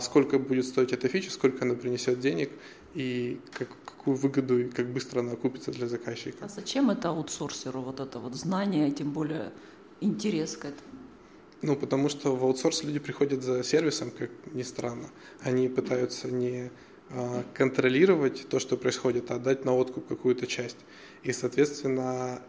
сколько 0.00 0.38
будет 0.38 0.66
стоить 0.66 0.92
эта 0.92 1.08
фича, 1.08 1.30
сколько 1.30 1.64
она 1.64 1.74
принесет 1.74 2.20
денег 2.20 2.50
и 2.94 3.40
как, 3.52 3.68
какую 3.84 4.16
выгоду 4.16 4.58
и 4.58 4.68
как 4.68 4.88
быстро 4.88 5.20
она 5.20 5.32
окупится 5.32 5.70
для 5.70 5.86
заказчика. 5.86 6.44
А 6.44 6.48
зачем 6.48 6.90
это 6.90 7.10
аутсорсеру, 7.10 7.80
вот 7.80 8.00
это 8.00 8.18
вот 8.18 8.34
знание, 8.34 8.90
тем 8.90 9.12
более 9.12 9.52
интерес 10.00 10.56
к 10.56 10.64
этому? 10.64 10.88
Ну, 11.62 11.76
потому 11.76 12.08
что 12.08 12.36
в 12.36 12.44
аутсорс 12.44 12.84
люди 12.84 12.98
приходят 12.98 13.42
за 13.42 13.64
сервисом, 13.64 14.10
как 14.10 14.30
ни 14.52 14.62
странно. 14.62 15.08
Они 15.42 15.68
пытаются 15.68 16.28
не 16.28 16.70
а, 17.10 17.44
контролировать 17.54 18.48
то, 18.48 18.60
что 18.60 18.76
происходит, 18.76 19.30
а 19.30 19.36
отдать 19.36 19.64
на 19.64 19.74
откуп 19.74 20.06
какую-то 20.06 20.46
часть. 20.46 20.76
И, 21.24 21.32
соответственно, 21.32 22.40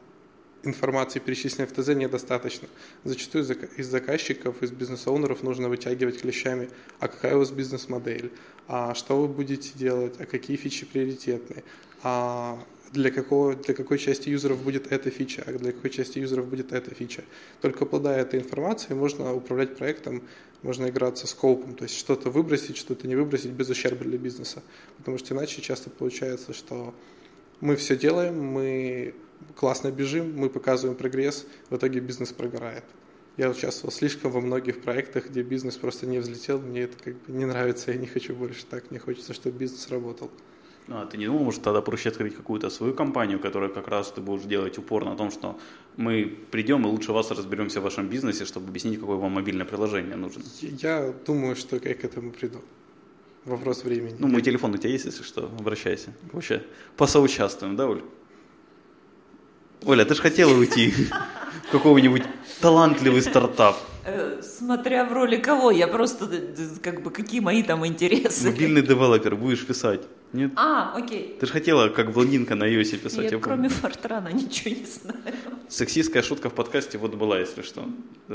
информации, 0.64 1.20
перечисленной 1.20 1.68
в 1.68 1.74
ТЗ, 1.74 1.90
недостаточно. 1.90 2.68
Зачастую 3.04 3.44
из 3.44 3.50
зака- 3.50 3.70
из 3.78 3.88
заказчиков, 3.88 4.62
из 4.62 4.72
бизнес-оунеров 4.72 5.44
нужно 5.44 5.70
вытягивать 5.70 6.22
клещами, 6.22 6.70
а 7.00 7.08
какая 7.08 7.36
у 7.36 7.40
вас 7.40 7.52
бизнес-модель, 7.52 8.32
а 8.68 8.94
что 8.94 9.22
вы 9.22 9.28
будете 9.28 9.72
делать, 9.76 10.16
а 10.20 10.26
какие 10.26 10.58
фичи 10.58 10.86
приоритетные, 10.86 11.64
а 12.04 12.64
для, 12.92 13.12
какого, 13.12 13.56
для 13.56 13.74
какой 13.74 13.98
части 13.98 14.30
юзеров 14.30 14.62
будет 14.64 14.92
эта 14.92 15.10
фича, 15.10 15.44
а 15.46 15.52
для 15.54 15.72
какой 15.72 15.90
части 15.90 16.20
юзеров 16.20 16.48
будет 16.48 16.74
эта 16.74 16.94
фича. 16.94 17.24
Только 17.62 17.86
обладая 17.86 18.22
этой 18.22 18.40
информацией, 18.40 18.96
можно 18.96 19.34
управлять 19.34 19.78
проектом, 19.78 20.24
можно 20.62 20.90
играться 20.90 21.26
с 21.28 21.32
скопом, 21.32 21.76
то 21.76 21.84
есть 21.84 21.98
что-то 21.98 22.30
выбросить, 22.30 22.78
что-то 22.78 23.08
не 23.08 23.16
выбросить 23.16 23.52
без 23.52 23.70
ущерба 23.70 24.04
для 24.04 24.18
бизнеса. 24.18 24.62
Потому 24.98 25.18
что 25.18 25.34
иначе 25.34 25.62
часто 25.62 25.90
получается, 25.90 26.54
что 26.54 26.94
мы 27.62 27.76
все 27.76 27.98
делаем, 27.98 28.42
мы 28.42 29.14
классно 29.56 29.92
бежим, 29.92 30.36
мы 30.36 30.50
показываем 30.50 30.98
прогресс, 30.98 31.46
в 31.70 31.76
итоге 31.76 32.00
бизнес 32.00 32.32
прогорает. 32.32 32.84
Я 33.38 33.50
участвовал 33.50 33.94
слишком 33.94 34.32
во 34.32 34.42
многих 34.42 34.82
проектах, 34.82 35.30
где 35.30 35.44
бизнес 35.44 35.78
просто 35.78 36.06
не 36.06 36.20
взлетел, 36.20 36.60
мне 36.60 36.82
это 36.82 36.98
как 37.02 37.14
бы 37.16 37.32
не 37.32 37.46
нравится, 37.46 37.92
я 37.92 37.98
не 37.98 38.08
хочу 38.08 38.36
больше 38.36 38.66
так, 38.66 38.92
мне 38.92 39.00
хочется, 39.00 39.34
чтобы 39.34 39.58
бизнес 39.58 39.90
работал. 39.90 40.30
А 40.92 41.06
ты 41.06 41.18
не 41.18 41.28
думал, 41.28 41.44
может, 41.44 41.62
тогда 41.62 41.82
проще 41.82 42.10
открыть 42.10 42.36
какую-то 42.36 42.70
свою 42.70 42.94
компанию, 42.94 43.40
которая 43.40 43.70
как 43.70 43.88
раз 43.88 44.12
ты 44.12 44.22
будешь 44.22 44.44
делать 44.44 44.78
упор 44.78 45.06
на 45.06 45.16
том, 45.16 45.30
что 45.30 45.60
мы 45.98 46.38
придем 46.52 46.86
и 46.86 46.90
лучше 46.90 47.14
вас 47.14 47.30
разберемся 47.32 47.80
в 47.80 47.84
вашем 47.84 48.08
бизнесе, 48.08 48.46
чтобы 48.46 48.70
объяснить, 48.70 49.00
какое 49.00 49.18
вам 49.18 49.34
мобильное 49.34 49.66
приложение 49.66 50.16
нужно? 50.16 50.44
Я 50.62 51.14
думаю, 51.26 51.56
что 51.56 51.76
я 51.76 51.94
к 51.94 52.04
этому 52.04 52.32
приду. 52.32 52.62
Вопрос 53.46 53.84
времени. 53.84 54.16
Ну, 54.20 54.28
мой 54.28 54.42
телефон 54.42 54.74
у 54.74 54.78
тебя 54.78 54.90
есть, 54.90 55.06
если 55.06 55.24
что, 55.24 55.46
обращайся. 55.46 56.14
Вообще, 56.32 56.64
посоучаствуем, 56.98 57.76
да, 57.76 57.88
Оль? 57.88 58.04
Оля, 59.86 60.06
ты 60.06 60.16
же 60.16 60.22
хотела 60.22 60.54
уйти 60.54 60.94
в 61.68 61.72
какого-нибудь 61.72 62.24
талантливый 62.62 63.22
стартап. 63.22 63.78
Э, 64.12 64.42
смотря 64.42 65.06
в 65.06 65.14
роли 65.14 65.38
кого, 65.38 65.72
я 65.72 65.88
просто, 65.88 66.26
э, 66.32 66.56
как 66.82 67.04
бы, 67.04 67.12
какие 67.12 67.40
мои 67.40 67.64
там 67.64 67.86
интересы. 67.86 68.50
Мобильный 68.50 68.82
девелопер 68.82 69.36
будешь 69.36 69.66
писать. 69.66 70.02
Нет? 70.34 70.52
А, 70.56 70.94
окей. 70.96 71.38
Ты 71.40 71.46
же 71.46 71.52
хотела, 71.52 71.90
как 71.90 72.12
блондинка 72.12 72.56
на 72.56 72.66
iOS 72.66 72.98
писать. 72.98 73.26
Я, 73.26 73.38
я 73.38 73.40
кроме 73.40 73.70
Фортрана 73.70 74.30
ничего 74.30 74.76
не 74.76 74.86
знаю. 74.86 75.36
Сексистская 75.68 76.24
шутка 76.24 76.50
в 76.50 76.54
подкасте 76.54 76.98
вот 76.98 77.16
была, 77.16 77.40
если 77.40 77.62
что. 77.62 77.86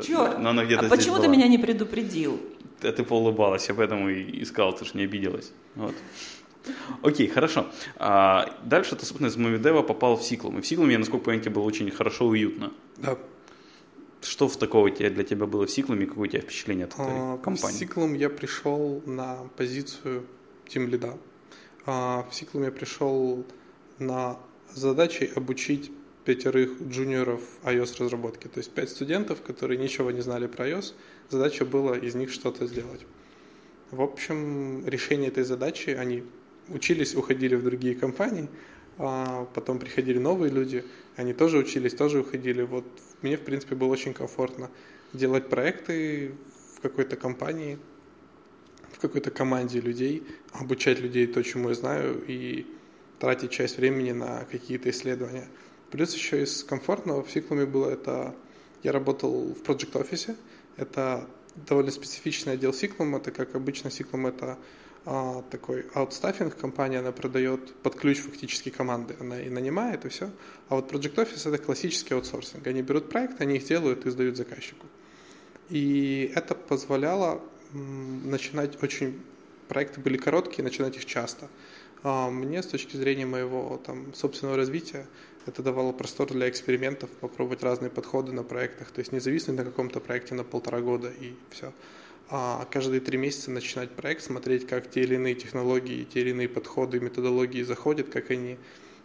Черт, 0.03 0.39
Но 0.39 0.51
она 0.51 0.65
где-то 0.65 0.87
а 0.87 0.89
почему 0.89 1.15
была. 1.15 1.25
ты 1.25 1.29
меня 1.29 1.49
не 1.49 1.59
предупредил? 1.59 2.41
А 2.83 2.93
ты 2.93 3.03
поулыбалась, 3.05 3.69
я 3.69 3.75
поэтому 3.75 4.11
и 4.11 4.43
искал, 4.43 4.73
ты 4.73 4.85
же 4.85 4.91
не 4.95 5.05
обиделась. 5.05 5.53
Вот. 5.77 5.95
Окей, 7.03 7.29
хорошо. 7.29 7.67
А 7.97 8.57
дальше 8.65 8.97
ты, 8.97 9.05
собственно, 9.05 9.29
из 9.29 9.37
Мовидева 9.37 9.83
попал 9.83 10.17
в 10.17 10.23
Сиклум. 10.23 10.59
И 10.59 10.63
в 10.63 10.67
Сиклуме, 10.67 10.99
насколько 10.99 11.23
я 11.23 11.25
понимаю, 11.25 11.43
тебе 11.43 11.55
было 11.55 11.65
очень 11.65 11.91
хорошо 11.91 12.25
и 12.27 12.29
уютно. 12.45 12.73
Да. 12.97 13.19
Что 14.25 14.49
в 14.49 14.57
такого 14.57 14.91
для 14.91 15.23
тебя 15.23 15.47
было 15.47 15.67
в 15.67 15.71
Сиклуме? 15.71 16.07
Какое 16.07 16.25
у 16.25 16.31
тебя 16.31 16.41
впечатление 16.41 16.87
от 16.87 16.95
этой 16.95 17.07
А, 17.07 17.39
компании? 17.39 17.77
В 17.77 17.79
Сиклум 17.79 18.15
я 18.15 18.31
пришел 18.31 19.03
на 19.07 19.49
позицию 19.57 20.25
тим 20.67 20.89
лида. 20.89 21.19
А, 21.85 22.27
В 22.31 22.35
Сиклум 22.35 22.65
я 22.65 22.73
пришел 22.73 23.45
на 23.99 24.39
задачей 24.75 25.31
обучить 25.37 25.93
пятерых 26.25 26.81
джуниоров 26.83 27.43
iOS 27.65 28.03
разработки. 28.03 28.49
То 28.49 28.59
есть 28.59 28.71
пять 28.71 28.89
студентов, 28.89 29.43
которые 29.43 29.79
ничего 29.79 30.11
не 30.11 30.23
знали 30.23 30.47
про 30.47 30.69
iOS. 30.71 30.95
Задача 31.29 31.67
была 31.67 31.99
из 31.99 32.15
них 32.15 32.33
что-то 32.33 32.67
сделать. 32.67 33.05
В 33.91 34.01
общем, 34.01 34.87
решение 34.89 35.29
этой 35.29 35.45
задачи, 35.45 35.91
они 35.91 36.25
учились, 36.69 37.15
уходили 37.15 37.55
в 37.57 37.63
другие 37.63 37.95
компании, 37.95 38.49
а 38.97 39.47
потом 39.55 39.79
приходили 39.79 40.19
новые 40.19 40.51
люди, 40.51 40.85
они 41.17 41.35
тоже 41.35 41.59
учились, 41.59 41.95
тоже 41.95 42.21
уходили. 42.21 42.63
Вот 42.63 42.85
мне, 43.25 43.37
в 43.37 43.41
принципе, 43.41 43.75
было 43.75 43.89
очень 43.89 44.15
комфортно 44.15 44.71
делать 45.13 45.49
проекты 45.49 46.35
в 46.77 46.81
какой-то 46.81 47.17
компании, 47.17 47.79
в 48.93 49.01
какой-то 49.01 49.31
команде 49.31 49.81
людей, 49.81 50.23
обучать 50.53 51.01
людей 51.01 51.27
то, 51.27 51.43
чему 51.43 51.71
я 51.71 51.75
знаю, 51.75 52.23
и 52.27 52.67
тратить 53.19 53.51
часть 53.51 53.79
времени 53.79 54.13
на 54.13 54.45
какие-то 54.45 54.91
исследования. 54.91 55.49
Плюс 55.91 56.15
еще 56.15 56.43
из 56.43 56.63
комфортного 56.63 57.23
в 57.23 57.31
Сиклуме 57.31 57.67
было 57.67 57.91
это... 57.91 58.35
Я 58.83 58.93
работал 58.93 59.55
в 59.55 59.63
Project 59.63 59.93
Office, 59.93 60.37
это 60.77 61.27
довольно 61.67 61.91
специфичный 61.91 62.53
отдел 62.55 62.75
Ciklum, 62.75 63.17
это 63.17 63.31
как 63.31 63.55
обычно 63.55 63.91
Ciklum 63.91 64.27
это 64.27 64.59
такой 65.51 65.87
аутстаффинг 65.95 66.57
компания, 66.57 67.01
она 67.01 67.13
продает 67.13 67.75
под 67.77 67.95
ключ 67.95 68.21
фактически 68.21 68.71
команды, 68.71 69.15
она 69.21 69.41
и 69.41 69.51
нанимает, 69.51 70.05
и 70.07 70.09
все. 70.09 70.31
А 70.69 70.77
вот 70.77 70.91
Project 70.91 71.17
Office 71.17 71.49
это 71.49 71.63
классический 71.63 72.15
аутсорсинг. 72.15 72.67
Они 72.67 72.83
берут 72.83 73.11
проект, 73.11 73.41
они 73.41 73.57
их 73.57 73.67
делают 73.67 74.07
и 74.07 74.11
сдают 74.11 74.37
заказчику. 74.37 74.87
И 75.69 76.33
это 76.35 76.55
позволяло 76.55 77.41
начинать 77.73 78.83
очень... 78.83 79.21
Проекты 79.69 79.99
были 79.99 80.19
короткие, 80.19 80.63
начинать 80.63 80.97
их 80.97 81.07
часто. 81.07 81.49
А 82.03 82.29
мне 82.29 82.63
с 82.63 82.67
точки 82.67 82.99
зрения 82.99 83.25
моего 83.25 83.81
там, 83.85 84.13
собственного 84.13 84.59
развития 84.59 85.07
это 85.47 85.63
давало 85.63 85.93
простор 85.93 86.31
для 86.31 86.51
экспериментов, 86.51 87.09
попробовать 87.21 87.63
разные 87.63 87.91
подходы 87.91 88.33
на 88.33 88.43
проектах, 88.43 88.91
то 88.91 89.01
есть 89.01 89.13
не 89.13 89.21
зависнуть 89.21 89.57
на 89.57 89.65
каком-то 89.65 90.01
проекте 90.01 90.35
на 90.35 90.45
полтора 90.45 90.81
года 90.81 91.11
и 91.11 91.35
все. 91.51 91.73
А 92.31 92.67
каждые 92.71 93.01
три 93.01 93.19
месяца 93.19 93.51
начинать 93.51 93.91
проект, 93.91 94.23
смотреть, 94.23 94.67
как 94.67 94.91
те 94.91 95.03
или 95.03 95.15
иные 95.15 95.35
технологии, 95.35 96.05
те 96.05 96.21
или 96.21 96.31
иные 96.31 96.49
подходы, 96.49 96.99
методологии 97.01 97.63
заходят, 97.63 98.09
как 98.09 98.31
они 98.31 98.59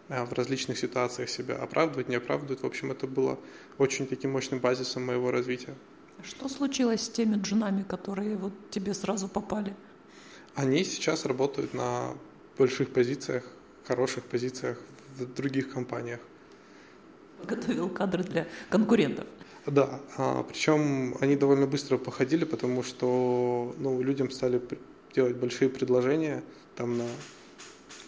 а, 0.07 0.25
в 0.25 0.33
различных 0.33 0.77
ситуациях 0.77 1.29
себя 1.29 1.57
оправдывают, 1.57 2.07
не 2.07 2.15
оправдывают. 2.15 2.63
В 2.63 2.65
общем, 2.65 2.91
это 2.91 3.07
было 3.07 3.37
очень 3.77 4.07
таким 4.07 4.31
мощным 4.31 4.59
базисом 4.59 5.05
моего 5.05 5.31
развития. 5.31 5.75
Что 6.23 6.49
случилось 6.49 7.01
с 7.01 7.09
теми 7.09 7.35
джунами, 7.35 7.83
которые 7.83 8.37
вот 8.37 8.53
тебе 8.71 8.93
сразу 8.93 9.27
попали? 9.27 9.75
Они 10.55 10.83
сейчас 10.83 11.25
работают 11.25 11.73
на 11.73 12.13
больших 12.57 12.89
позициях, 12.89 13.43
хороших 13.85 14.23
позициях 14.25 14.77
в 15.17 15.33
других 15.33 15.71
компаниях. 15.71 16.19
Готовил 17.45 17.89
кадры 17.89 18.23
для 18.23 18.47
конкурентов. 18.69 19.27
Да, 19.69 19.99
а, 20.17 20.43
причем 20.43 21.15
они 21.19 21.35
довольно 21.35 21.67
быстро 21.67 21.97
походили, 21.97 22.43
потому 22.43 22.81
что 22.81 23.75
ну, 23.77 24.01
людям 24.01 24.31
стали 24.31 24.61
делать 25.13 25.35
большие 25.35 25.69
предложения 25.69 26.43
там 26.75 26.97
на 26.97 27.05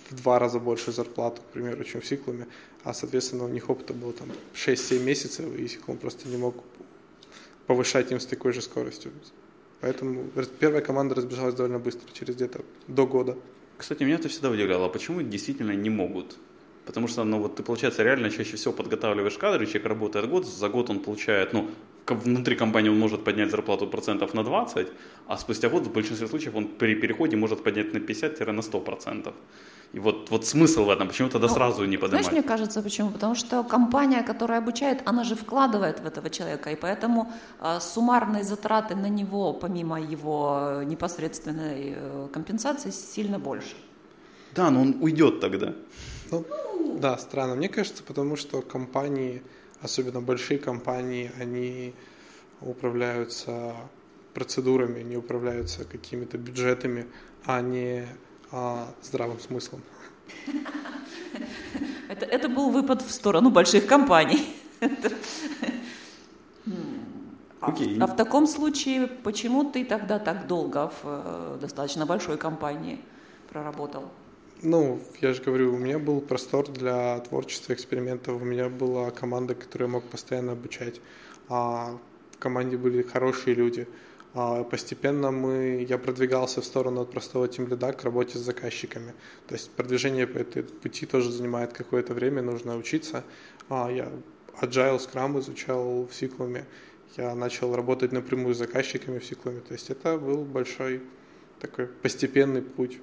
два 0.09 0.39
раза 0.39 0.59
больше 0.59 0.91
зарплату, 0.91 1.41
к 1.41 1.53
примеру, 1.53 1.83
чем 1.83 2.01
в 2.01 2.05
Сиклуме, 2.05 2.47
а, 2.83 2.93
соответственно, 2.93 3.45
у 3.45 3.47
них 3.47 3.69
опыта 3.69 3.93
было 3.93 4.11
там 4.11 4.29
6-7 4.55 5.03
месяцев, 5.03 5.45
и 5.55 5.67
Сиклум 5.67 5.97
просто 5.97 6.27
не 6.27 6.37
мог 6.37 6.55
повышать 7.67 8.11
им 8.11 8.19
с 8.19 8.25
такой 8.25 8.53
же 8.53 8.61
скоростью. 8.61 9.11
Поэтому 9.81 10.29
первая 10.59 10.81
команда 10.81 11.15
разбежалась 11.15 11.55
довольно 11.55 11.79
быстро, 11.79 12.11
через 12.11 12.35
где-то 12.35 12.61
до 12.87 13.05
года. 13.05 13.37
Кстати, 13.77 14.03
меня 14.03 14.15
это 14.15 14.29
всегда 14.29 14.49
удивляло, 14.49 14.87
а 14.87 14.89
почему 14.89 15.21
действительно 15.21 15.71
не 15.71 15.89
могут? 15.89 16.37
Потому 16.85 17.07
что, 17.07 17.23
ну 17.23 17.39
вот 17.39 17.55
ты, 17.55 17.63
получается, 17.63 18.03
реально 18.03 18.29
чаще 18.29 18.55
всего 18.55 18.73
подготавливаешь 18.73 19.37
кадры, 19.37 19.65
человек 19.65 19.85
работает 19.85 20.29
год, 20.29 20.45
за 20.45 20.69
год 20.69 20.89
он 20.89 20.99
получает, 20.99 21.53
ну, 21.53 21.69
внутри 22.07 22.55
компании 22.55 22.89
он 22.89 22.99
может 22.99 23.23
поднять 23.23 23.51
зарплату 23.51 23.87
процентов 23.87 24.33
на 24.33 24.43
20, 24.43 24.87
а 25.27 25.37
спустя 25.37 25.69
год 25.69 25.83
в 25.83 25.91
большинстве 25.91 26.27
случаев 26.27 26.55
он 26.55 26.67
при 26.67 26.95
переходе 26.95 27.37
может 27.37 27.63
поднять 27.63 27.93
на 27.93 27.99
50-на 27.99 28.61
100 28.61 28.79
процентов. 28.79 29.33
И 29.93 29.99
вот, 29.99 30.29
вот 30.29 30.45
смысл 30.45 30.85
в 30.85 30.89
этом, 30.89 31.07
почему 31.07 31.29
тогда 31.29 31.47
ну, 31.47 31.53
сразу 31.53 31.85
не 31.85 31.97
поднимать? 31.97 32.25
Знаешь, 32.25 32.31
мне 32.31 32.43
кажется, 32.43 32.81
почему? 32.81 33.09
Потому 33.09 33.35
что 33.35 33.63
компания, 33.63 34.23
которая 34.23 34.59
обучает, 34.59 35.01
она 35.05 35.23
же 35.23 35.35
вкладывает 35.35 35.99
в 35.99 36.05
этого 36.05 36.29
человека, 36.29 36.71
и 36.71 36.75
поэтому 36.75 37.31
э, 37.59 37.79
суммарные 37.81 38.43
затраты 38.43 38.95
на 38.95 39.09
него, 39.09 39.53
помимо 39.53 39.99
его 39.99 40.81
непосредственной 40.85 41.93
э, 41.95 42.27
компенсации, 42.33 42.91
сильно 42.91 43.37
больше. 43.37 43.75
Да, 44.55 44.69
но 44.69 44.81
он 44.81 44.95
уйдет 45.01 45.41
тогда. 45.41 45.73
Ну, 46.31 46.45
да, 46.97 47.17
странно. 47.17 47.55
Мне 47.55 47.69
кажется, 47.69 48.03
потому 48.03 48.35
что 48.35 48.61
компании, 48.61 49.43
особенно 49.81 50.21
большие 50.21 50.59
компании, 50.59 51.31
они 51.39 51.93
управляются 52.61 53.75
процедурами, 54.33 55.01
не 55.01 55.17
управляются 55.17 55.83
какими-то 55.83 56.37
бюджетами, 56.37 57.05
а 57.45 57.61
не 57.61 58.07
а, 58.51 58.93
здравым 59.01 59.39
смыслом. 59.39 59.81
Это, 62.07 62.25
это 62.25 62.49
был 62.49 62.69
выпад 62.69 63.01
в 63.01 63.11
сторону 63.11 63.49
больших 63.49 63.85
компаний. 63.87 64.55
А, 67.61 67.71
в, 67.71 68.01
а 68.01 68.07
в 68.07 68.15
таком 68.15 68.47
случае, 68.47 69.05
почему 69.05 69.63
ты 69.63 69.85
тогда 69.85 70.17
так 70.17 70.47
долго 70.47 70.87
в 70.87 71.01
э, 71.03 71.57
достаточно 71.61 72.07
большой 72.07 72.37
компании 72.37 72.99
проработал? 73.51 74.09
Ну, 74.63 74.99
я 75.21 75.33
же 75.33 75.41
говорю, 75.41 75.73
у 75.73 75.77
меня 75.79 75.97
был 75.97 76.21
простор 76.21 76.69
для 76.69 77.19
творчества, 77.21 77.73
экспериментов, 77.73 78.39
у 78.39 78.45
меня 78.45 78.69
была 78.69 79.09
команда, 79.09 79.55
которую 79.55 79.87
я 79.87 79.93
мог 79.93 80.03
постоянно 80.03 80.51
обучать. 80.51 81.01
А 81.49 81.97
в 82.31 82.37
команде 82.37 82.77
были 82.77 83.01
хорошие 83.01 83.55
люди. 83.55 83.87
А 84.35 84.63
постепенно 84.63 85.31
мы, 85.31 85.83
я 85.89 85.97
продвигался 85.97 86.61
в 86.61 86.65
сторону 86.65 87.01
от 87.01 87.09
простого 87.11 87.47
тимлида 87.47 87.91
к 87.93 88.03
работе 88.03 88.37
с 88.37 88.41
заказчиками. 88.41 89.13
То 89.47 89.55
есть 89.55 89.71
продвижение 89.71 90.27
по 90.27 90.37
этой 90.37 90.61
пути 90.61 91.07
тоже 91.07 91.31
занимает 91.31 91.73
какое-то 91.73 92.13
время, 92.13 92.43
нужно 92.43 92.77
учиться. 92.77 93.23
А 93.67 93.91
я 93.91 94.11
Agile, 94.61 94.99
Scrum 94.99 95.39
изучал 95.39 96.05
в 96.05 96.13
Сиклуме. 96.13 96.65
Я 97.17 97.33
начал 97.33 97.75
работать 97.75 98.11
напрямую 98.11 98.53
с 98.53 98.59
заказчиками 98.59 99.17
в 99.17 99.25
Сиклуме. 99.25 99.61
То 99.61 99.73
есть 99.73 99.89
это 99.89 100.19
был 100.19 100.43
большой 100.43 101.01
такой 101.59 101.87
постепенный 101.87 102.61
путь. 102.61 102.99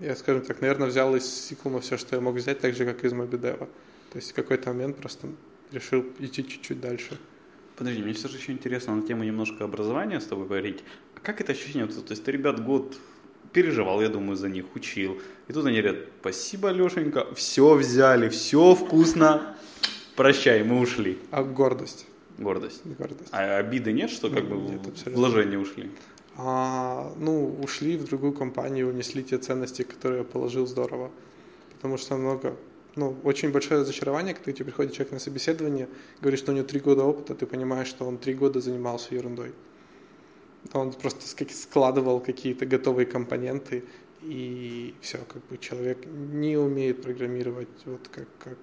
Я, 0.00 0.14
скажем 0.14 0.42
так, 0.42 0.60
наверное, 0.60 0.88
взял 0.88 1.14
из 1.16 1.24
Сиклума 1.24 1.80
все, 1.80 1.96
что 1.96 2.14
я 2.14 2.22
мог 2.22 2.36
взять, 2.36 2.60
так 2.60 2.74
же, 2.74 2.84
как 2.84 3.04
из 3.04 3.12
Мобидева. 3.12 3.68
То 4.10 4.16
есть 4.16 4.30
в 4.30 4.34
какой-то 4.34 4.70
момент 4.72 4.96
просто 4.96 5.28
решил 5.72 6.04
идти 6.20 6.46
чуть-чуть 6.46 6.80
дальше. 6.80 7.18
Подожди, 7.76 8.02
мне 8.02 8.12
все 8.12 8.28
же 8.28 8.38
еще 8.38 8.52
интересно 8.52 8.94
на 8.94 9.06
тему 9.06 9.24
немножко 9.24 9.64
образования 9.64 10.20
с 10.20 10.26
тобой 10.26 10.46
говорить. 10.46 10.84
А 11.16 11.20
как 11.20 11.40
это 11.40 11.52
ощущение? 11.52 11.86
То 11.86 12.10
есть 12.10 12.24
ты 12.24 12.32
ребят 12.32 12.64
год 12.64 12.96
переживал, 13.52 14.00
я 14.00 14.08
думаю, 14.08 14.36
за 14.36 14.48
них, 14.48 14.66
учил. 14.74 15.20
И 15.48 15.52
тут 15.52 15.66
они 15.66 15.80
говорят, 15.80 16.04
спасибо, 16.20 16.70
Лешенька, 16.70 17.32
все 17.34 17.74
взяли, 17.74 18.28
все 18.28 18.74
вкусно, 18.74 19.56
прощай, 20.16 20.62
мы 20.62 20.80
ушли. 20.80 21.18
А 21.30 21.42
гордость? 21.42 22.06
Гордость. 22.38 22.82
Гордость. 22.84 23.30
А 23.32 23.58
обиды 23.58 23.92
нет, 23.92 24.10
что 24.10 24.30
как 24.30 24.44
бы 24.48 24.56
Нет, 24.56 24.86
абсолютно. 24.86 25.12
вложения 25.12 25.58
ушли? 25.58 25.90
А, 26.40 27.12
ну, 27.18 27.58
ушли 27.60 27.96
в 27.96 28.04
другую 28.04 28.32
компанию, 28.32 28.88
унесли 28.88 29.24
те 29.24 29.38
ценности, 29.38 29.82
которые 29.82 30.20
я 30.20 30.24
положил 30.24 30.68
здорово. 30.68 31.10
Потому 31.74 31.96
что 31.96 32.16
много, 32.16 32.56
ну, 32.94 33.16
очень 33.24 33.50
большое 33.50 33.80
разочарование, 33.80 34.34
когда 34.34 34.52
тебе 34.52 34.66
приходит 34.66 34.92
человек 34.92 35.12
на 35.12 35.18
собеседование, 35.18 35.88
говорит, 36.20 36.38
что 36.38 36.52
у 36.52 36.54
него 36.54 36.64
три 36.64 36.78
года 36.78 37.02
опыта, 37.02 37.34
ты 37.34 37.44
понимаешь, 37.44 37.88
что 37.88 38.04
он 38.04 38.18
три 38.18 38.34
года 38.34 38.60
занимался 38.60 39.16
ерундой. 39.16 39.52
Он 40.72 40.92
просто 40.92 41.26
складывал 41.52 42.20
какие-то 42.20 42.66
готовые 42.66 43.06
компоненты, 43.06 43.82
и 44.22 44.94
все, 45.00 45.18
как 45.18 45.44
бы 45.48 45.58
человек 45.58 46.06
не 46.06 46.56
умеет 46.56 47.02
программировать 47.02 47.68
вот 47.84 48.06
как, 48.12 48.28
как 48.38 48.58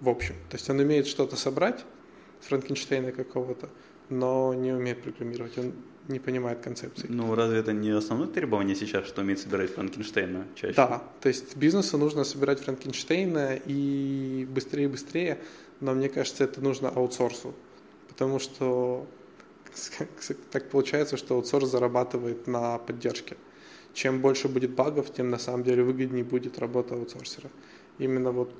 в 0.00 0.08
общем. 0.08 0.34
То 0.48 0.56
есть 0.56 0.70
он 0.70 0.78
умеет 0.78 1.08
что-то 1.08 1.34
собрать, 1.34 1.84
Франкенштейна 2.42 3.10
какого-то, 3.10 3.68
но 4.08 4.54
не 4.54 4.72
умеет 4.72 5.02
программировать, 5.02 5.58
он 5.58 5.72
не 6.08 6.18
понимает 6.18 6.60
концепции. 6.60 7.06
Ну, 7.08 7.34
разве 7.34 7.58
это 7.58 7.72
не 7.72 7.90
основное 7.90 8.28
требование 8.28 8.76
сейчас, 8.76 9.06
что 9.06 9.22
умеет 9.22 9.40
собирать 9.40 9.70
Франкенштейна 9.70 10.46
чаще? 10.54 10.74
Да, 10.74 11.02
то 11.20 11.28
есть 11.28 11.56
бизнесу 11.56 11.98
нужно 11.98 12.24
собирать 12.24 12.60
Франкенштейна 12.60 13.60
и 13.66 14.46
быстрее 14.48 14.84
и 14.84 14.88
быстрее, 14.88 15.38
но 15.80 15.94
мне 15.94 16.08
кажется, 16.08 16.44
это 16.44 16.60
нужно 16.60 16.88
аутсорсу, 16.88 17.54
потому 18.08 18.38
что 18.38 19.06
так 20.50 20.70
получается, 20.70 21.16
что 21.16 21.34
аутсорс 21.34 21.70
зарабатывает 21.70 22.46
на 22.46 22.78
поддержке. 22.78 23.36
Чем 23.92 24.20
больше 24.20 24.48
будет 24.48 24.70
багов, 24.72 25.12
тем 25.12 25.30
на 25.30 25.38
самом 25.38 25.64
деле 25.64 25.82
выгоднее 25.82 26.24
будет 26.24 26.58
работа 26.58 26.94
аутсорсера. 26.94 27.48
Именно 27.98 28.30
вот, 28.30 28.52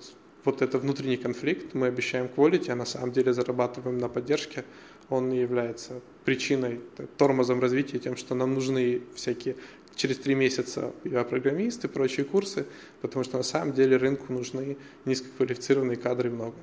вот 0.44 0.62
это 0.62 0.78
внутренний 0.78 1.18
конфликт, 1.18 1.74
мы 1.74 1.88
обещаем 1.88 2.28
quality, 2.34 2.70
а 2.70 2.74
на 2.74 2.86
самом 2.86 3.12
деле 3.12 3.34
зарабатываем 3.34 3.98
на 3.98 4.08
поддержке, 4.08 4.64
он 5.08 5.32
и 5.32 5.38
является 5.38 6.00
причиной, 6.24 6.80
тормозом 7.16 7.60
развития, 7.60 7.98
тем, 7.98 8.16
что 8.16 8.34
нам 8.34 8.54
нужны 8.54 9.02
всякие 9.14 9.56
через 9.94 10.18
три 10.18 10.34
месяца 10.34 10.92
программисты, 11.02 11.88
прочие 11.88 12.26
курсы, 12.26 12.66
потому 13.00 13.24
что 13.24 13.38
на 13.38 13.42
самом 13.42 13.72
деле 13.72 13.96
рынку 13.96 14.32
нужны 14.32 14.76
низкоквалифицированные 15.04 15.96
кадры 15.96 16.30
много. 16.30 16.56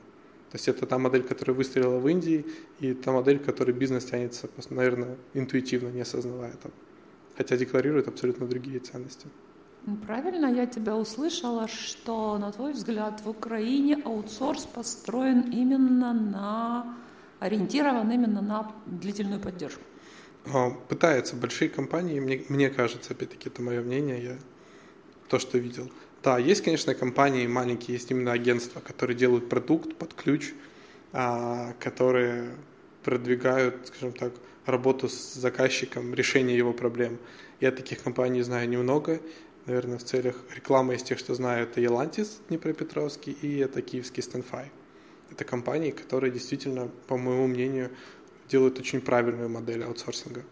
То 0.52 0.58
есть 0.58 0.68
это 0.68 0.86
та 0.86 1.00
модель, 1.00 1.24
которая 1.24 1.56
выстрелила 1.56 1.98
в 1.98 2.08
Индии, 2.08 2.46
и 2.80 2.94
та 2.94 3.12
модель, 3.12 3.40
которой 3.40 3.72
бизнес 3.72 4.06
тянется, 4.06 4.48
наверное, 4.70 5.18
интуитивно, 5.34 5.90
не 5.90 6.02
осознавая 6.02 6.52
этого. 6.52 6.74
Хотя 7.36 7.58
декларирует 7.58 8.08
абсолютно 8.08 8.46
другие 8.46 8.80
ценности. 8.80 9.28
Ну, 9.88 9.98
Правильно 9.98 10.46
я 10.46 10.68
тебя 10.68 10.96
услышала, 10.96 11.68
что, 11.68 12.38
на 12.38 12.52
твой 12.52 12.74
взгляд, 12.74 13.22
в 13.22 13.30
Украине 13.30 13.98
аутсорс 14.06 14.66
построен 14.66 15.50
именно 15.52 16.14
на 16.14 16.98
ориентирован 17.44 18.10
именно 18.10 18.42
на 18.42 18.72
длительную 18.86 19.42
поддержку. 19.42 19.82
А, 20.46 20.70
Пытаются 20.70 21.36
большие 21.36 21.70
компании, 21.70 22.20
мне, 22.20 22.44
мне 22.48 22.70
кажется, 22.70 23.14
опять-таки, 23.14 23.50
это 23.50 23.62
мое 23.62 23.82
мнение, 23.82 24.24
я 24.24 24.38
то, 25.28 25.40
что 25.40 25.58
видел. 25.58 25.92
Да, 26.24 26.38
есть, 26.38 26.64
конечно, 26.64 26.96
компании 26.96 27.46
маленькие, 27.48 27.96
есть 27.96 28.10
именно 28.12 28.32
агентства, 28.32 28.80
которые 28.80 29.18
делают 29.18 29.50
продукт 29.50 29.96
под 29.96 30.14
ключ, 30.14 30.54
а, 31.12 31.74
которые 31.80 32.52
продвигают, 33.04 33.88
скажем 33.88 34.14
так, 34.14 34.32
работу 34.66 35.10
с 35.10 35.34
заказчиком, 35.34 36.14
решение 36.14 36.58
его 36.58 36.72
проблем. 36.72 37.18
Я 37.60 37.72
таких 37.72 38.02
компаний 38.02 38.42
знаю 38.42 38.70
немного. 38.70 39.20
Наверное, 39.66 39.98
в 39.98 40.04
целях 40.04 40.38
рекламы 40.56 40.96
из 40.96 41.04
тех, 41.04 41.20
что 41.20 41.36
знаю, 41.36 41.64
это 41.64 41.82
Елантис 41.82 42.40
Днепропетровский 42.48 43.34
и 43.42 43.58
это 43.58 43.82
киевский 43.82 44.24
Стенфай. 44.24 44.72
Это 45.34 45.46
компании, 45.46 45.90
которые 45.90 46.32
действительно, 46.32 46.92
по 47.08 47.18
моему 47.18 47.48
мнению, 47.48 47.90
делают 48.50 48.78
очень 48.78 49.02
правильную 49.02 49.50
модель 49.50 49.84
аутсорсинга. 49.84 50.44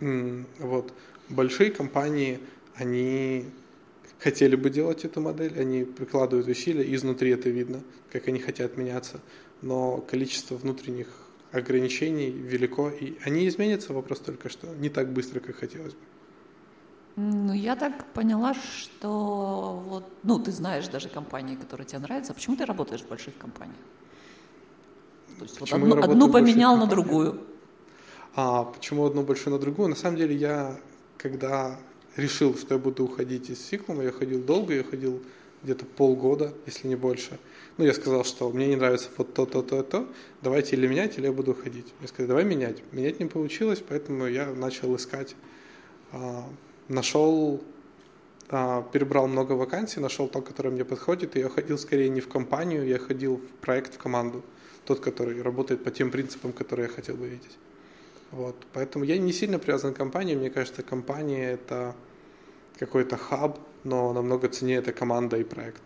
Вот. 0.00 0.94
Большие 1.28 1.70
компании, 1.70 2.40
они 2.76 3.44
хотели 4.20 4.56
бы 4.56 4.70
делать 4.70 5.04
эту 5.04 5.20
модель, 5.20 5.60
они 5.60 5.84
прикладывают 5.84 6.48
усилия, 6.48 6.94
изнутри 6.94 7.30
это 7.30 7.50
видно, 7.50 7.82
как 8.10 8.26
они 8.28 8.40
хотят 8.40 8.78
меняться, 8.78 9.20
но 9.60 9.98
количество 9.98 10.56
внутренних 10.56 11.08
ограничений 11.52 12.30
велико, 12.30 12.88
и 12.88 13.18
они 13.22 13.46
изменятся, 13.48 13.92
вопрос 13.92 14.20
только 14.20 14.48
что 14.48 14.66
не 14.76 14.88
так 14.88 15.12
быстро, 15.12 15.40
как 15.40 15.56
хотелось 15.56 15.92
бы. 15.92 16.00
Ну, 17.20 17.52
я 17.52 17.74
так 17.74 18.06
поняла, 18.14 18.54
что 18.54 19.82
вот, 19.84 20.04
ну, 20.22 20.38
ты 20.38 20.52
знаешь 20.52 20.86
даже 20.86 21.08
компании, 21.08 21.56
которые 21.56 21.84
тебе 21.84 21.98
нравятся. 21.98 22.32
Почему 22.32 22.54
ты 22.54 22.64
работаешь 22.64 23.00
в 23.00 23.08
больших 23.08 23.36
компаниях? 23.36 23.76
То 25.36 25.42
есть 25.42 25.58
вот 25.58 25.68
Почему 25.68 25.82
одну, 25.82 25.88
я 25.88 25.94
работаю 25.96 26.12
одну 26.12 26.32
больших 26.32 26.52
поменял 26.52 26.76
на 26.76 26.86
другую. 26.86 27.40
А 28.36 28.62
почему 28.62 29.04
одну 29.04 29.22
большую 29.24 29.54
на 29.54 29.58
другую? 29.58 29.88
На 29.88 29.96
самом 29.96 30.16
деле 30.16 30.36
я, 30.36 30.78
когда 31.16 31.80
решил, 32.14 32.56
что 32.56 32.74
я 32.74 32.80
буду 32.80 33.02
уходить 33.02 33.50
из 33.50 33.66
Сиклума, 33.66 34.04
я 34.04 34.12
ходил 34.12 34.40
долго, 34.40 34.74
я 34.74 34.84
ходил 34.84 35.20
где-то 35.64 35.86
полгода, 35.86 36.54
если 36.66 36.86
не 36.86 36.94
больше. 36.94 37.40
Ну, 37.78 37.84
я 37.84 37.94
сказал, 37.94 38.22
что 38.22 38.48
мне 38.50 38.68
не 38.68 38.76
нравится 38.76 39.08
вот 39.16 39.34
то, 39.34 39.44
то, 39.44 39.62
то, 39.62 39.82
то, 39.82 40.06
давайте 40.40 40.76
или 40.76 40.86
менять, 40.86 41.18
или 41.18 41.26
я 41.26 41.32
буду 41.32 41.50
уходить. 41.50 41.92
Мне 41.98 42.06
сказали, 42.06 42.28
давай 42.28 42.44
менять. 42.44 42.80
Менять 42.92 43.18
не 43.18 43.26
получилось, 43.26 43.82
поэтому 43.88 44.28
я 44.28 44.46
начал 44.52 44.94
искать. 44.94 45.34
Нашел, 46.88 47.62
а, 48.48 48.82
перебрал 48.82 49.28
много 49.28 49.52
вакансий, 49.52 50.00
нашел 50.00 50.28
то, 50.28 50.40
которое 50.40 50.70
мне 50.70 50.84
подходит, 50.84 51.36
и 51.36 51.40
я 51.40 51.48
ходил 51.48 51.78
скорее 51.78 52.08
не 52.08 52.20
в 52.20 52.28
компанию, 52.28 52.86
я 52.86 52.98
ходил 52.98 53.36
в 53.36 53.60
проект, 53.60 53.94
в 53.94 53.98
команду. 53.98 54.42
Тот, 54.84 55.00
который 55.00 55.42
работает 55.42 55.84
по 55.84 55.90
тем 55.90 56.10
принципам, 56.10 56.52
которые 56.52 56.88
я 56.88 56.92
хотел 56.92 57.16
бы 57.16 57.28
видеть. 57.28 57.58
Вот. 58.30 58.56
Поэтому 58.72 59.04
я 59.04 59.18
не 59.18 59.32
сильно 59.32 59.58
привязан 59.58 59.94
к 59.94 59.96
компании. 59.96 60.34
Мне 60.34 60.50
кажется, 60.50 60.82
компания– 60.82 61.52
это 61.52 61.94
какой-то 62.78 63.16
хаб, 63.16 63.58
но 63.84 64.12
намного 64.12 64.48
ценнее 64.48 64.78
это 64.78 64.92
команда 64.92 65.36
и 65.36 65.44
проект. 65.44 65.82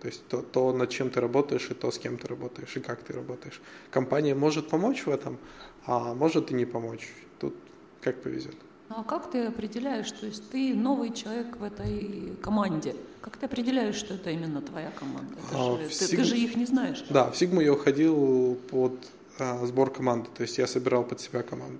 То 0.00 0.08
есть 0.08 0.26
то, 0.28 0.42
то, 0.42 0.72
над 0.72 0.90
чем 0.90 1.10
ты 1.10 1.20
работаешь, 1.20 1.70
и 1.70 1.74
то, 1.74 1.90
с 1.90 1.98
кем 1.98 2.18
ты 2.18 2.28
работаешь, 2.28 2.76
и 2.76 2.80
как 2.80 3.02
ты 3.02 3.12
работаешь. 3.12 3.60
Компания 3.90 4.34
может 4.34 4.68
помочь 4.68 5.06
в 5.06 5.10
этом, 5.10 5.38
а 5.84 6.14
может 6.14 6.50
и 6.50 6.54
не 6.54 6.66
помочь. 6.66 7.08
Тут 7.38 7.56
как 8.02 8.22
повезет. 8.22 8.54
Ну, 8.88 8.96
а 8.98 9.04
как 9.04 9.30
ты 9.30 9.46
определяешь, 9.46 10.10
то 10.12 10.26
есть 10.26 10.48
ты 10.50 10.74
новый 10.74 11.12
человек 11.12 11.56
в 11.56 11.62
этой 11.64 12.32
команде, 12.40 12.94
как 13.20 13.36
ты 13.36 13.46
определяешь, 13.46 13.96
что 13.96 14.14
это 14.14 14.30
именно 14.30 14.60
твоя 14.62 14.90
команда? 14.92 15.34
Это 15.48 15.58
А, 15.58 15.76
же- 15.80 15.88
ты, 15.88 15.94
Сиг- 15.94 16.16
ты 16.16 16.24
же 16.24 16.36
их 16.38 16.56
не 16.56 16.66
знаешь. 16.66 17.04
Да, 17.10 17.30
в 17.30 17.36
Сигму 17.36 17.60
я 17.60 17.72
уходил 17.72 18.56
под 18.70 18.92
а, 19.38 19.66
сбор 19.66 19.92
команды, 19.92 20.28
то 20.34 20.42
есть 20.42 20.56
я 20.58 20.66
собирал 20.66 21.04
под 21.04 21.20
себя 21.20 21.42
команду. 21.42 21.78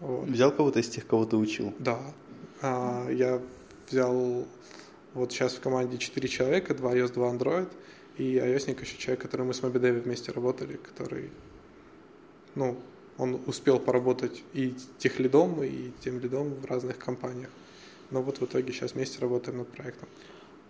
Вот. 0.00 0.28
Взял 0.28 0.50
кого-то 0.52 0.80
из 0.80 0.88
тех, 0.88 1.06
кого 1.06 1.24
ты 1.24 1.36
учил? 1.36 1.72
Да. 1.78 1.98
А, 2.62 3.08
я 3.10 3.40
взял 3.88 4.44
вот 5.14 5.32
сейчас 5.32 5.54
в 5.54 5.60
команде 5.60 5.96
4 5.98 6.28
человека, 6.28 6.74
2 6.74 6.94
iOS, 6.94 7.12
2 7.14 7.32
Android, 7.32 7.68
и 8.18 8.34
iOS 8.36 8.78
еще 8.82 8.98
человек, 8.98 9.22
который 9.22 9.46
мы 9.46 9.54
с 9.54 9.60
MobiDev 9.62 10.00
вместе 10.02 10.32
работали, 10.32 10.76
который, 10.76 11.30
ну, 12.54 12.76
он 13.18 13.40
успел 13.46 13.78
поработать 13.78 14.42
и 14.52 14.74
тех 14.98 15.18
лидом, 15.18 15.62
и 15.62 15.90
тем 16.02 16.20
лидом 16.20 16.54
в 16.54 16.64
разных 16.66 16.98
компаниях. 16.98 17.50
Но 18.10 18.22
вот 18.22 18.40
в 18.40 18.44
итоге 18.44 18.72
сейчас 18.72 18.94
вместе 18.94 19.18
работаем 19.20 19.58
над 19.58 19.68
проектом. 19.68 20.08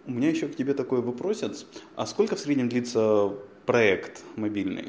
У 0.07 0.13
меня 0.13 0.31
еще 0.31 0.49
к 0.49 0.57
тебе 0.57 0.73
такой 0.73 1.01
вопросец. 1.01 1.67
А 1.97 2.07
сколько 2.07 2.37
в 2.37 2.41
среднем 2.41 2.69
длится 2.69 3.33
проект 3.67 4.23
мобильный? 4.37 4.89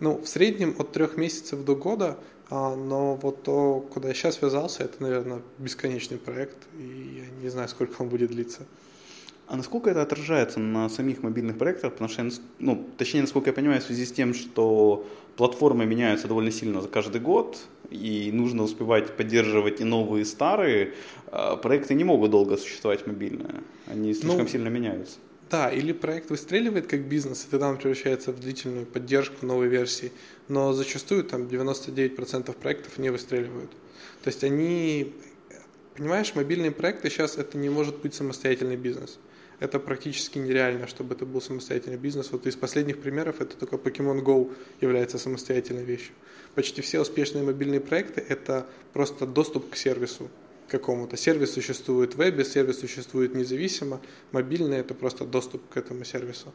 Ну, 0.00 0.20
в 0.20 0.28
среднем 0.28 0.76
от 0.78 0.92
трех 0.92 1.16
месяцев 1.16 1.64
до 1.64 1.74
года, 1.74 2.18
а, 2.50 2.76
но 2.76 3.14
вот 3.14 3.42
то, 3.42 3.80
куда 3.92 4.08
я 4.08 4.14
сейчас 4.14 4.36
связался, 4.36 4.84
это, 4.84 5.02
наверное, 5.02 5.40
бесконечный 5.58 6.18
проект, 6.18 6.58
и 6.78 7.22
я 7.22 7.42
не 7.42 7.48
знаю, 7.48 7.68
сколько 7.68 8.02
он 8.02 8.08
будет 8.08 8.30
длиться. 8.30 8.66
А 9.46 9.56
насколько 9.56 9.90
это 9.90 10.02
отражается 10.02 10.58
на 10.58 10.88
самих 10.88 11.22
мобильных 11.22 11.58
проектах? 11.58 11.92
Потому 11.92 12.08
что, 12.08 12.22
я 12.22 12.30
ну, 12.58 12.88
точнее, 12.96 13.20
насколько 13.22 13.50
я 13.50 13.54
понимаю, 13.54 13.80
в 13.80 13.84
связи 13.84 14.06
с 14.06 14.12
тем, 14.12 14.32
что 14.32 15.06
платформы 15.36 15.84
меняются 15.84 16.28
довольно 16.28 16.50
сильно 16.50 16.80
за 16.80 16.88
каждый 16.88 17.20
год, 17.20 17.58
и 17.90 18.30
нужно 18.32 18.62
успевать 18.62 19.16
поддерживать 19.16 19.80
и 19.80 19.84
новые, 19.84 20.22
и 20.22 20.24
старые, 20.24 20.94
а, 21.26 21.56
проекты 21.56 21.94
не 21.94 22.04
могут 22.04 22.30
долго 22.30 22.56
существовать 22.56 23.06
мобильные. 23.06 23.62
Они 23.86 24.14
слишком 24.14 24.42
Ну, 24.42 24.48
сильно 24.48 24.68
меняются. 24.68 25.18
Да, 25.50 25.68
или 25.68 25.92
проект 25.92 26.30
выстреливает 26.30 26.86
как 26.86 27.02
бизнес, 27.02 27.44
и 27.44 27.50
тогда 27.50 27.68
он 27.68 27.76
превращается 27.76 28.32
в 28.32 28.40
длительную 28.40 28.86
поддержку 28.86 29.44
новой 29.44 29.68
версии, 29.68 30.10
но 30.48 30.72
зачастую 30.72 31.22
там 31.22 31.42
99% 31.42 32.56
проектов 32.56 32.96
не 32.98 33.10
выстреливают. 33.10 33.70
То 34.22 34.28
есть 34.28 34.42
они 34.42 35.12
понимаешь, 35.96 36.34
мобильные 36.34 36.70
проекты 36.70 37.10
сейчас 37.10 37.36
это 37.36 37.56
не 37.58 37.68
может 37.68 37.98
быть 37.98 38.14
самостоятельный 38.14 38.76
бизнес. 38.76 39.18
Это 39.64 39.80
практически 39.80 40.36
нереально, 40.36 40.86
чтобы 40.86 41.14
это 41.14 41.24
был 41.24 41.40
самостоятельный 41.40 41.96
бизнес. 41.96 42.30
Вот 42.32 42.46
из 42.46 42.54
последних 42.54 43.00
примеров 43.00 43.40
это 43.40 43.56
только 43.56 43.76
Pokemon 43.76 44.22
Go 44.22 44.52
является 44.82 45.16
самостоятельной 45.16 45.84
вещью. 45.84 46.12
Почти 46.54 46.82
все 46.82 47.00
успешные 47.00 47.42
мобильные 47.42 47.80
проекты– 47.80 48.22
это 48.28 48.66
просто 48.92 49.26
доступ 49.26 49.70
к 49.70 49.76
сервису 49.76 50.28
какому-то. 50.68 51.16
Сервис 51.16 51.54
существует 51.54 52.14
в 52.14 52.18
вебе, 52.18 52.44
сервис 52.44 52.80
существует 52.80 53.34
независимо. 53.34 54.02
Мобильный– 54.32 54.76
это 54.80 54.92
просто 54.92 55.24
доступ 55.24 55.66
к 55.70 55.78
этому 55.78 56.04
сервису. 56.04 56.52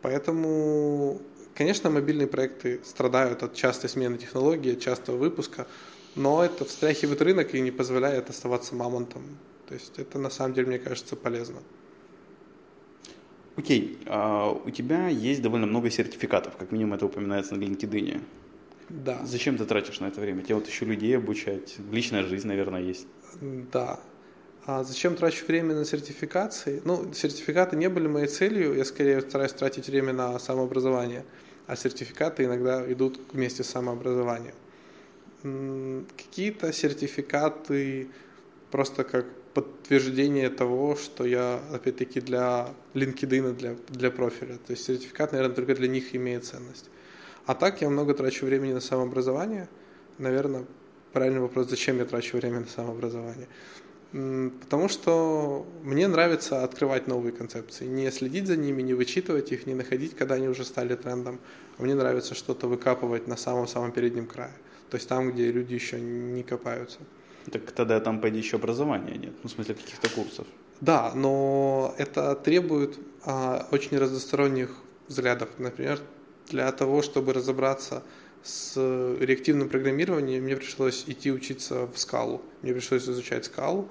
Поэтому, 0.00 1.22
конечно, 1.54 1.90
мобильные 1.90 2.26
проекты 2.26 2.80
страдают 2.84 3.44
от 3.44 3.54
частой 3.54 3.88
смены 3.88 4.18
технологий, 4.18 4.72
от 4.72 4.80
частого 4.80 5.16
выпуска, 5.16 5.68
но 6.16 6.44
это 6.44 6.64
встряхивает 6.64 7.22
рынок 7.22 7.54
и 7.54 7.60
не 7.60 7.70
позволяет 7.70 8.30
оставаться 8.30 8.74
мамонтом. 8.74 9.22
То 9.68 9.74
есть 9.74 9.92
это 9.96 10.18
на 10.18 10.28
самом 10.28 10.54
деле, 10.54 10.66
мне 10.66 10.78
кажется, 10.80 11.14
полезно. 11.14 11.60
Окей, 13.56 13.98
а 14.06 14.50
у 14.50 14.70
тебя 14.70 15.08
есть 15.08 15.42
довольно 15.42 15.66
много 15.66 15.90
сертификатов, 15.90 16.56
как 16.56 16.72
минимум 16.72 16.94
это 16.94 17.06
упоминается 17.06 17.54
на 17.54 17.62
LinkedIn. 17.62 18.20
Да. 18.88 19.24
Зачем 19.24 19.56
ты 19.58 19.64
тратишь 19.64 20.00
на 20.00 20.06
это 20.06 20.20
время? 20.20 20.42
Тебе 20.42 20.54
вот 20.54 20.66
еще 20.66 20.84
людей 20.84 21.16
обучать, 21.16 21.76
личная 21.90 22.22
жизнь, 22.24 22.48
наверное, 22.48 22.80
есть. 22.80 23.06
Да. 23.72 24.00
А 24.64 24.84
зачем 24.84 25.16
трачу 25.16 25.44
время 25.46 25.74
на 25.74 25.84
сертификации? 25.84 26.80
Ну, 26.84 27.12
сертификаты 27.12 27.76
не 27.76 27.88
были 27.88 28.06
моей 28.06 28.28
целью, 28.28 28.74
я 28.74 28.84
скорее 28.84 29.20
стараюсь 29.20 29.52
тратить 29.52 29.88
время 29.88 30.12
на 30.12 30.38
самообразование, 30.38 31.24
а 31.66 31.76
сертификаты 31.76 32.44
иногда 32.44 32.90
идут 32.92 33.20
вместе 33.32 33.64
с 33.64 33.68
самообразованием. 33.68 34.54
Какие-то 36.16 36.72
сертификаты 36.72 38.08
просто 38.70 39.04
как 39.04 39.26
подтверждение 39.54 40.48
того, 40.50 40.96
что 40.96 41.24
я, 41.24 41.60
опять-таки, 41.72 42.20
для 42.20 42.74
LinkedIn, 42.94 43.54
для, 43.54 43.76
для 43.88 44.10
профиля. 44.10 44.56
То 44.66 44.72
есть 44.72 44.84
сертификат, 44.84 45.32
наверное, 45.32 45.54
только 45.54 45.74
для 45.74 45.88
них 45.88 46.14
имеет 46.14 46.44
ценность. 46.44 46.90
А 47.46 47.54
так 47.54 47.82
я 47.82 47.90
много 47.90 48.14
трачу 48.14 48.46
времени 48.46 48.72
на 48.72 48.80
самообразование. 48.80 49.68
Наверное, 50.18 50.64
правильный 51.12 51.40
вопрос, 51.40 51.68
зачем 51.68 51.98
я 51.98 52.04
трачу 52.04 52.36
время 52.36 52.60
на 52.60 52.66
самообразование. 52.66 53.48
Потому 54.12 54.88
что 54.88 55.66
мне 55.82 56.06
нравится 56.06 56.64
открывать 56.64 57.06
новые 57.06 57.32
концепции, 57.32 57.86
не 57.86 58.10
следить 58.10 58.46
за 58.46 58.56
ними, 58.56 58.82
не 58.82 58.92
вычитывать 58.92 59.52
их, 59.52 59.66
не 59.66 59.74
находить, 59.74 60.14
когда 60.14 60.34
они 60.34 60.48
уже 60.48 60.64
стали 60.64 60.94
трендом. 60.94 61.40
Мне 61.78 61.94
нравится 61.94 62.34
что-то 62.34 62.68
выкапывать 62.68 63.26
на 63.26 63.36
самом-самом 63.36 63.90
переднем 63.92 64.26
крае. 64.26 64.52
То 64.90 64.96
есть 64.96 65.08
там, 65.08 65.32
где 65.32 65.50
люди 65.50 65.72
еще 65.72 65.98
не 65.98 66.42
копаются. 66.42 66.98
Так 67.50 67.72
тогда 67.72 68.00
там, 68.00 68.20
пойди, 68.20 68.38
еще 68.38 68.56
образования 68.56 69.16
нет, 69.16 69.32
ну, 69.42 69.48
в 69.48 69.52
смысле 69.52 69.74
каких-то 69.74 70.08
курсов. 70.08 70.46
Да, 70.80 71.12
но 71.14 71.94
это 71.98 72.34
требует 72.34 72.98
а, 73.24 73.68
очень 73.70 73.98
разносторонних 73.98 74.70
взглядов. 75.08 75.48
Например, 75.58 76.00
для 76.48 76.70
того, 76.72 77.02
чтобы 77.02 77.32
разобраться 77.32 78.02
с 78.42 78.76
реактивным 79.20 79.68
программированием, 79.68 80.42
мне 80.42 80.56
пришлось 80.56 81.04
идти 81.06 81.30
учиться 81.30 81.86
в 81.86 81.98
скалу. 81.98 82.42
Мне 82.62 82.72
пришлось 82.72 83.04
изучать 83.04 83.44
скалу, 83.44 83.88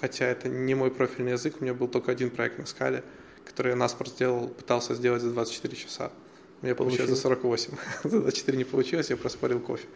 хотя 0.00 0.26
это 0.26 0.48
не 0.48 0.74
мой 0.74 0.90
профильный 0.90 1.32
язык, 1.32 1.56
у 1.60 1.64
меня 1.64 1.74
был 1.74 1.88
только 1.88 2.12
один 2.12 2.30
проект 2.30 2.58
на 2.58 2.66
скале, 2.66 3.04
который 3.44 3.70
я 3.70 3.76
наспорт 3.76 4.10
сделал, 4.10 4.48
пытался 4.48 4.94
сделать 4.94 5.22
за 5.22 5.30
24 5.30 5.76
часа. 5.76 6.10
У 6.62 6.66
меня 6.66 6.74
получилось 6.74 7.10
за 7.10 7.16
48. 7.16 7.74
за 8.04 8.20
24 8.20 8.58
не 8.58 8.64
получилось, 8.64 9.10
я 9.10 9.16
проспорил 9.16 9.60
кофе. 9.60 9.86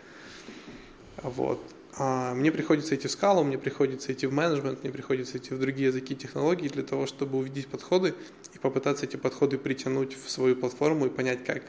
Вот. 1.23 1.61
А 1.97 2.35
мне 2.35 2.51
приходится 2.51 2.97
идти 2.97 3.07
в 3.07 3.11
скалу, 3.11 3.45
мне 3.45 3.57
приходится 3.57 4.13
идти 4.13 4.27
в 4.27 4.33
менеджмент, 4.33 4.83
мне 4.83 4.93
приходится 4.93 5.39
идти 5.39 5.55
в 5.55 5.61
другие 5.61 5.89
языки 5.89 6.17
технологий 6.17 6.69
для 6.69 6.83
того, 6.83 7.07
чтобы 7.07 7.39
увидеть 7.39 7.69
подходы 7.69 8.15
и 8.53 8.59
попытаться 8.59 9.07
эти 9.07 9.17
подходы 9.17 9.59
притянуть 9.59 10.17
в 10.17 10.29
свою 10.29 10.57
платформу 10.57 11.07
и 11.07 11.09
понять, 11.09 11.45
как 11.45 11.63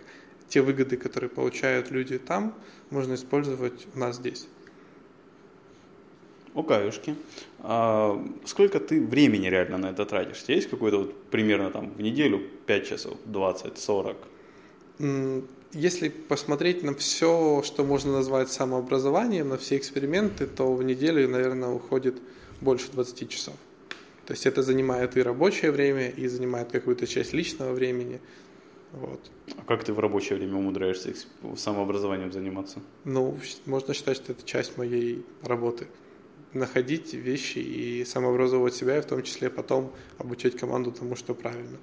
те 0.49 0.61
выгоды, 0.61 0.97
которые 0.97 1.29
получают 1.29 1.91
люди 1.91 2.17
там, 2.17 2.55
можно 2.89 3.13
использовать 3.13 3.85
у 3.93 3.99
нас 3.99 4.15
здесь. 4.15 4.47
О, 6.55 6.63
каюшки. 6.63 7.15
А 7.59 8.19
сколько 8.45 8.79
ты 8.79 9.05
времени 9.05 9.47
реально 9.47 9.77
на 9.77 9.87
это 9.87 10.05
тратишь? 10.05 10.41
У 10.41 10.45
тебя 10.45 10.55
есть 10.55 10.69
какой-то 10.69 10.99
вот 10.99 11.23
примерно 11.29 11.69
там 11.69 11.91
в 11.91 12.01
неделю 12.01 12.41
5 12.65 12.87
часов, 12.87 13.17
20, 13.25 13.77
40? 13.77 14.17
Если 15.73 16.09
посмотреть 16.09 16.83
на 16.83 16.93
все, 16.95 17.61
что 17.63 17.83
можно 17.83 18.13
назвать 18.13 18.51
самообразованием, 18.51 19.49
на 19.49 19.57
все 19.57 19.77
эксперименты, 19.77 20.47
то 20.47 20.73
в 20.73 20.83
неделю, 20.83 21.27
наверное, 21.27 21.69
уходит 21.69 22.17
больше 22.61 22.91
20 22.91 23.29
часов. 23.29 23.55
То 24.25 24.33
есть 24.33 24.45
это 24.45 24.63
занимает 24.63 25.17
и 25.17 25.21
рабочее 25.21 25.71
время, 25.71 26.09
и 26.09 26.27
занимает 26.27 26.71
какую-то 26.71 27.05
часть 27.05 27.33
личного 27.33 27.73
времени. 27.73 28.19
Вот. 28.91 29.19
А 29.57 29.63
как 29.63 29.83
ты 29.83 29.93
в 29.93 29.99
рабочее 29.99 30.37
время 30.37 30.57
умудряешься 30.57 31.13
самообразованием 31.57 32.31
заниматься? 32.31 32.79
Ну, 33.03 33.37
можно 33.65 33.93
считать, 33.93 34.17
что 34.17 34.31
это 34.31 34.43
часть 34.45 34.77
моей 34.77 35.25
работы. 35.43 35.87
Находить 36.53 37.13
вещи 37.13 37.59
и 37.59 38.05
самообразовывать 38.05 38.73
себя, 38.73 38.97
и 38.97 39.01
в 39.01 39.05
том 39.05 39.21
числе 39.21 39.49
потом 39.49 39.91
обучать 40.17 40.55
команду 40.55 40.91
тому, 40.91 41.15
что 41.15 41.35
правильно. 41.35 41.77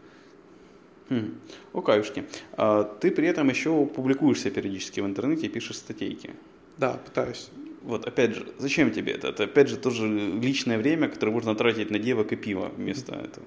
Хм. 1.08 1.34
Окаюшки. 1.72 2.24
А 2.52 2.84
ты 2.84 3.10
при 3.10 3.26
этом 3.26 3.48
еще 3.48 3.86
публикуешься 3.86 4.50
периодически 4.50 5.00
в 5.00 5.06
интернете 5.06 5.46
и 5.46 5.48
пишешь 5.48 5.76
статейки. 5.76 6.30
Да, 6.78 6.94
пытаюсь. 6.94 7.50
Вот, 7.82 8.06
опять 8.06 8.34
же, 8.34 8.46
зачем 8.58 8.92
тебе 8.92 9.12
это? 9.12 9.28
Это, 9.28 9.44
опять 9.44 9.68
же, 9.68 9.76
тоже 9.76 10.06
личное 10.08 10.78
время, 10.78 11.08
которое 11.08 11.32
можно 11.32 11.54
тратить 11.54 11.90
на 11.90 11.98
девок 11.98 12.32
и 12.32 12.36
пиво 12.36 12.72
вместо 12.76 13.14
этого. 13.14 13.46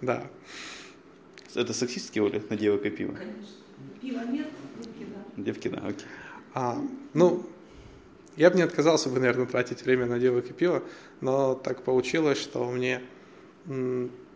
Да. 0.00 0.26
Это 1.54 1.72
сексистский, 1.72 2.20
Оля, 2.20 2.42
на 2.50 2.56
девок 2.56 2.84
и 2.84 2.90
пиво? 2.90 3.12
Конечно. 3.12 3.56
Пива 4.00 4.20
нет, 4.24 4.48
девки 4.78 5.06
да. 5.06 5.42
Девки 5.42 5.68
да, 5.68 5.78
окей. 5.78 6.06
А, 6.54 6.78
ну, 7.14 7.46
я 8.36 8.50
бы 8.50 8.56
не 8.56 8.62
отказался 8.62 9.08
бы, 9.08 9.18
наверное, 9.18 9.46
тратить 9.46 9.82
время 9.82 10.06
на 10.06 10.18
девок 10.18 10.50
и 10.50 10.52
пиво, 10.52 10.82
но 11.20 11.54
так 11.54 11.82
получилось, 11.82 12.38
что 12.38 12.70
мне 12.70 13.00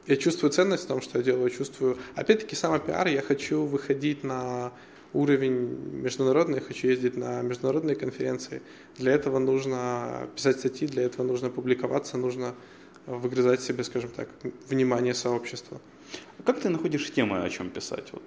я 0.06 0.16
чувствую 0.16 0.50
ценность 0.50 0.84
в 0.84 0.86
том, 0.86 1.00
что 1.00 1.18
я 1.18 1.24
делаю, 1.24 1.50
чувствую... 1.50 1.96
Опять-таки, 2.14 2.56
самопиар, 2.56 3.08
я 3.08 3.22
хочу 3.22 3.64
выходить 3.64 4.24
на 4.24 4.72
уровень 5.12 6.02
международный, 6.02 6.56
я 6.56 6.60
хочу 6.60 6.88
ездить 6.88 7.16
на 7.16 7.42
международные 7.42 7.96
конференции. 7.96 8.62
Для 8.98 9.12
этого 9.12 9.38
нужно 9.38 10.28
писать 10.34 10.58
статьи, 10.58 10.86
для 10.86 11.04
этого 11.04 11.26
нужно 11.26 11.50
публиковаться, 11.50 12.18
нужно 12.18 12.54
выгрызать 13.06 13.60
себе, 13.60 13.84
скажем 13.84 14.10
так, 14.10 14.28
внимание 14.68 15.14
сообщества. 15.14 15.80
А 16.38 16.42
как 16.42 16.60
ты 16.60 16.68
находишь 16.68 17.10
темы, 17.12 17.42
о 17.42 17.50
чем 17.50 17.70
писать? 17.70 18.12
Вот? 18.12 18.22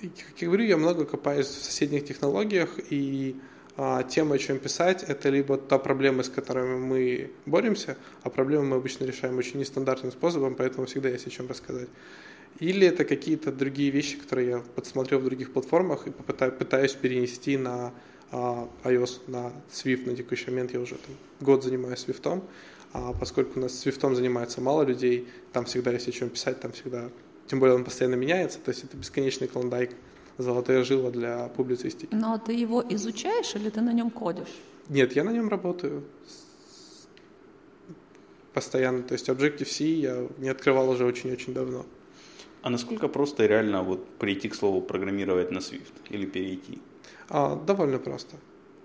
Как 0.00 0.42
я 0.42 0.48
говорю, 0.48 0.64
я 0.64 0.76
много 0.76 1.04
копаюсь 1.04 1.46
в 1.46 1.64
соседних 1.64 2.04
технологиях, 2.04 2.78
и 2.90 3.36
а, 3.76 4.02
тема, 4.02 4.36
о 4.36 4.38
чем 4.38 4.58
писать, 4.58 5.04
это 5.06 5.28
либо 5.28 5.58
та 5.58 5.78
проблема, 5.78 6.22
с 6.22 6.28
которыми 6.28 6.76
мы 6.78 7.30
боремся, 7.44 7.96
а 8.22 8.30
проблемы 8.30 8.64
мы 8.64 8.76
обычно 8.76 9.04
решаем 9.04 9.36
очень 9.36 9.60
нестандартным 9.60 10.12
способом, 10.12 10.54
поэтому 10.54 10.86
всегда 10.86 11.10
есть 11.10 11.26
о 11.26 11.30
чем 11.30 11.46
рассказать. 11.46 11.88
Или 12.58 12.86
это 12.86 13.04
какие-то 13.04 13.52
другие 13.52 13.90
вещи, 13.90 14.16
которые 14.16 14.48
я 14.48 14.58
подсмотрел 14.74 15.20
в 15.20 15.24
других 15.24 15.52
платформах 15.52 16.06
и 16.06 16.10
попытаюсь, 16.10 16.54
пытаюсь 16.54 16.92
перенести 16.92 17.58
на 17.58 17.92
а, 18.30 18.66
iOS, 18.84 19.20
на 19.26 19.52
Swift 19.70 20.08
на 20.08 20.16
текущий 20.16 20.50
момент. 20.50 20.72
Я 20.72 20.80
уже 20.80 20.94
там, 20.94 21.14
год 21.40 21.62
занимаюсь 21.62 22.04
Swift, 22.06 22.42
а 22.94 23.12
поскольку 23.12 23.58
у 23.58 23.62
нас 23.62 23.72
Swift 23.72 24.14
занимается 24.14 24.62
мало 24.62 24.84
людей, 24.84 25.28
там 25.52 25.66
всегда 25.66 25.92
есть 25.92 26.08
о 26.08 26.12
чем 26.12 26.30
писать, 26.30 26.60
там 26.60 26.72
всегда, 26.72 27.10
тем 27.46 27.60
более 27.60 27.76
он 27.76 27.84
постоянно 27.84 28.14
меняется, 28.14 28.58
то 28.58 28.70
есть 28.70 28.84
это 28.84 28.96
бесконечный 28.96 29.48
клондайк 29.48 29.90
золотая 30.38 30.84
жила 30.84 31.10
для 31.10 31.48
публицистики. 31.48 32.14
Но 32.14 32.38
ты 32.38 32.52
его 32.52 32.84
изучаешь 32.90 33.54
или 33.54 33.70
ты 33.70 33.80
на 33.80 33.92
нем 33.92 34.10
кодишь? 34.10 34.54
Нет, 34.88 35.16
я 35.16 35.24
на 35.24 35.30
нем 35.30 35.48
работаю 35.48 36.04
постоянно. 38.56 39.02
То 39.02 39.12
есть 39.12 39.28
Objective-C 39.28 39.84
я 39.84 40.26
не 40.38 40.48
открывал 40.48 40.88
уже 40.88 41.04
очень-очень 41.04 41.52
давно. 41.52 41.84
А 42.62 42.70
насколько 42.70 43.08
просто 43.08 43.46
реально 43.46 43.82
вот 43.82 44.08
прийти 44.18 44.48
к 44.48 44.54
слову 44.54 44.80
программировать 44.80 45.50
на 45.50 45.58
Swift 45.58 45.92
или 46.08 46.26
перейти? 46.26 46.78
А, 47.28 47.54
довольно 47.54 47.98
просто. 47.98 48.36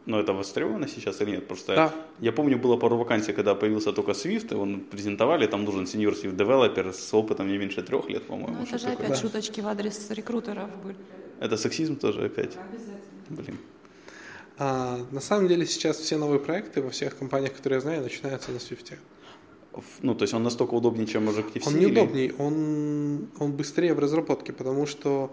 Но 0.06 0.20
это 0.20 0.34
востребовано 0.34 0.88
сейчас 0.88 1.22
или 1.22 1.32
нет? 1.32 1.48
Просто 1.48 1.76
да. 1.76 1.94
я 2.20 2.32
помню, 2.32 2.58
было 2.58 2.76
пару 2.76 2.98
вакансий, 2.98 3.34
когда 3.34 3.54
появился 3.54 3.94
только 3.94 4.12
Swift, 4.12 4.52
и 4.52 4.56
он 4.56 4.80
презентовали, 4.80 5.46
там 5.46 5.64
нужен 5.64 5.84
senior 5.84 6.14
Swift 6.14 6.36
developer 6.36 6.92
с 6.92 7.14
опытом 7.14 7.48
не 7.48 7.58
меньше 7.58 7.84
трех 7.84 8.10
лет, 8.10 8.24
по-моему. 8.24 8.58
Ну 8.58 8.64
это 8.64 8.80
же 8.80 8.88
опять 8.88 9.10
да. 9.10 9.16
шуточки 9.16 9.62
в 9.62 9.68
адрес 9.68 10.10
рекрутеров 10.10 10.70
были. 10.84 10.98
Это 11.40 11.56
сексизм 11.58 11.96
тоже 11.96 12.26
опять? 12.26 12.58
Блин. 13.30 13.58
А, 14.58 15.00
на 15.12 15.22
самом 15.22 15.48
деле 15.48 15.66
сейчас 15.66 15.98
все 15.98 16.18
новые 16.18 16.40
проекты 16.40 16.82
во 16.82 16.90
всех 16.90 17.18
компаниях, 17.18 17.54
которые 17.54 17.78
я 17.78 17.82
знаю, 17.82 18.02
начинаются 18.02 18.52
на 18.52 18.58
Swift. 18.58 18.94
Ну, 20.02 20.16
то 20.16 20.24
есть 20.24 20.34
он 20.34 20.44
настолько 20.44 20.74
удобнее, 20.74 21.08
чем 21.08 21.30
Objective-C? 21.30 21.68
Он 21.70 21.80
не 21.80 21.86
удобнее, 21.86 22.34
он, 22.38 23.30
он 23.40 23.54
быстрее 23.54 23.94
в 23.94 24.00
разработке, 24.00 24.52
потому 24.52 24.86
что 24.86 25.32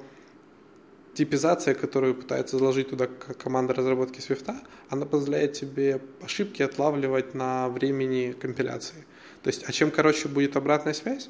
типизация, 1.19 1.75
которую 1.75 2.15
пытается 2.15 2.59
заложить 2.59 2.91
туда 2.91 3.09
команда 3.43 3.75
разработки 3.75 4.21
Swift, 4.21 4.55
она 4.89 5.05
позволяет 5.05 5.53
тебе 5.53 6.01
ошибки 6.23 6.63
отлавливать 6.63 7.35
на 7.35 7.69
времени 7.69 8.37
компиляции. 8.41 9.05
То 9.43 9.49
есть, 9.49 9.69
а 9.69 9.73
чем 9.73 9.91
короче 9.91 10.29
будет 10.29 10.57
обратная 10.57 10.95
связь, 10.95 11.29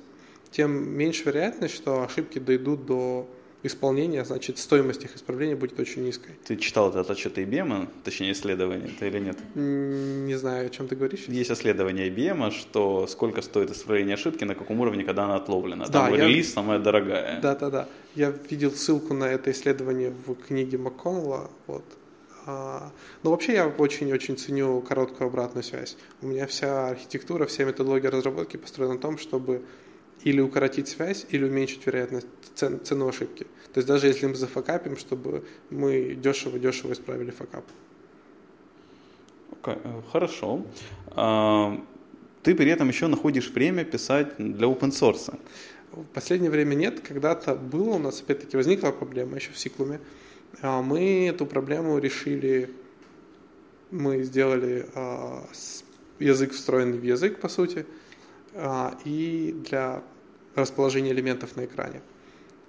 тем 0.50 0.70
меньше 0.94 1.24
вероятность, 1.24 1.74
что 1.74 2.02
ошибки 2.02 2.38
дойдут 2.38 2.84
до 2.84 3.26
исполнения, 3.62 4.24
значит, 4.24 4.58
стоимость 4.58 5.04
их 5.04 5.16
исправления 5.16 5.56
будет 5.56 5.78
очень 5.80 6.04
низкой. 6.04 6.32
Ты 6.44 6.56
читал 6.56 6.90
этот 6.90 7.10
отчет 7.10 7.38
IBM, 7.38 7.88
точнее 8.04 8.32
исследование, 8.32 8.88
это 8.88 9.06
или 9.06 9.18
нет? 9.18 9.38
Не 9.54 10.34
знаю, 10.34 10.66
о 10.66 10.70
чем 10.70 10.88
ты 10.88 10.96
говоришь. 10.96 11.24
Есть 11.26 11.50
исследование 11.50 12.08
IBM, 12.08 12.50
что 12.52 13.06
сколько 13.06 13.42
стоит 13.42 13.70
исправление 13.70 14.14
ошибки, 14.14 14.44
на 14.44 14.54
каком 14.54 14.80
уровне, 14.80 15.04
когда 15.04 15.24
она 15.24 15.36
отловлена. 15.36 15.86
Там 15.86 16.12
да, 16.12 16.16
релиз 16.16 16.48
я... 16.48 16.52
самая 16.52 16.78
дорогая. 16.78 17.40
Да, 17.40 17.54
да, 17.54 17.70
да. 17.70 17.88
Я 18.14 18.32
видел 18.50 18.70
ссылку 18.70 19.14
на 19.14 19.24
это 19.24 19.50
исследование 19.50 20.10
в 20.10 20.34
книге 20.34 20.78
МакКоннелла. 20.78 21.50
Вот. 21.66 21.84
А, 22.46 22.80
Но 22.80 22.90
ну, 23.24 23.30
вообще 23.32 23.54
я 23.54 23.68
очень-очень 23.68 24.38
ценю 24.38 24.80
короткую 24.80 25.28
обратную 25.28 25.62
связь. 25.62 25.96
У 26.22 26.28
меня 26.28 26.46
вся 26.46 26.88
архитектура, 26.88 27.46
вся 27.46 27.64
методология 27.64 28.10
разработки 28.10 28.56
построена 28.56 28.94
на 28.94 29.00
том, 29.00 29.18
чтобы 29.18 29.62
или 30.24 30.40
укоротить 30.40 30.88
связь, 30.88 31.26
или 31.30 31.44
уменьшить 31.44 31.86
вероятность 31.86 32.26
цен, 32.54 32.80
цену 32.84 33.08
ошибки. 33.08 33.44
То 33.72 33.78
есть 33.78 33.88
даже 33.88 34.06
если 34.06 34.26
мы 34.26 34.34
зафакапим, 34.34 34.96
чтобы 34.96 35.44
мы 35.70 36.14
дешево-дешево 36.14 36.92
исправили 36.92 37.30
факап. 37.30 37.64
Okay, 39.62 39.78
э, 39.82 40.02
хорошо. 40.10 40.64
А, 41.08 41.80
ты 42.42 42.54
при 42.54 42.70
этом 42.70 42.88
еще 42.88 43.06
находишь 43.06 43.50
время 43.50 43.84
писать 43.84 44.34
для 44.38 44.66
open 44.66 44.90
source. 44.90 45.38
В 45.92 46.04
последнее 46.04 46.50
время 46.50 46.74
нет. 46.74 47.00
Когда-то 47.00 47.54
было 47.54 47.90
у 47.90 47.98
нас, 47.98 48.20
опять-таки, 48.20 48.56
возникла 48.56 48.90
проблема 48.90 49.36
еще 49.36 49.52
в 49.52 49.58
Сиклуме. 49.58 50.00
А, 50.62 50.82
мы 50.82 51.28
эту 51.28 51.46
проблему 51.46 51.98
решили, 51.98 52.70
мы 53.90 54.22
сделали 54.22 54.86
а, 54.94 55.44
язык 56.18 56.52
встроенный 56.52 56.98
в 56.98 57.02
язык, 57.02 57.40
по 57.40 57.48
сути, 57.48 57.86
и 59.04 59.54
для 59.64 60.02
расположения 60.54 61.12
элементов 61.12 61.56
на 61.56 61.64
экране. 61.64 62.02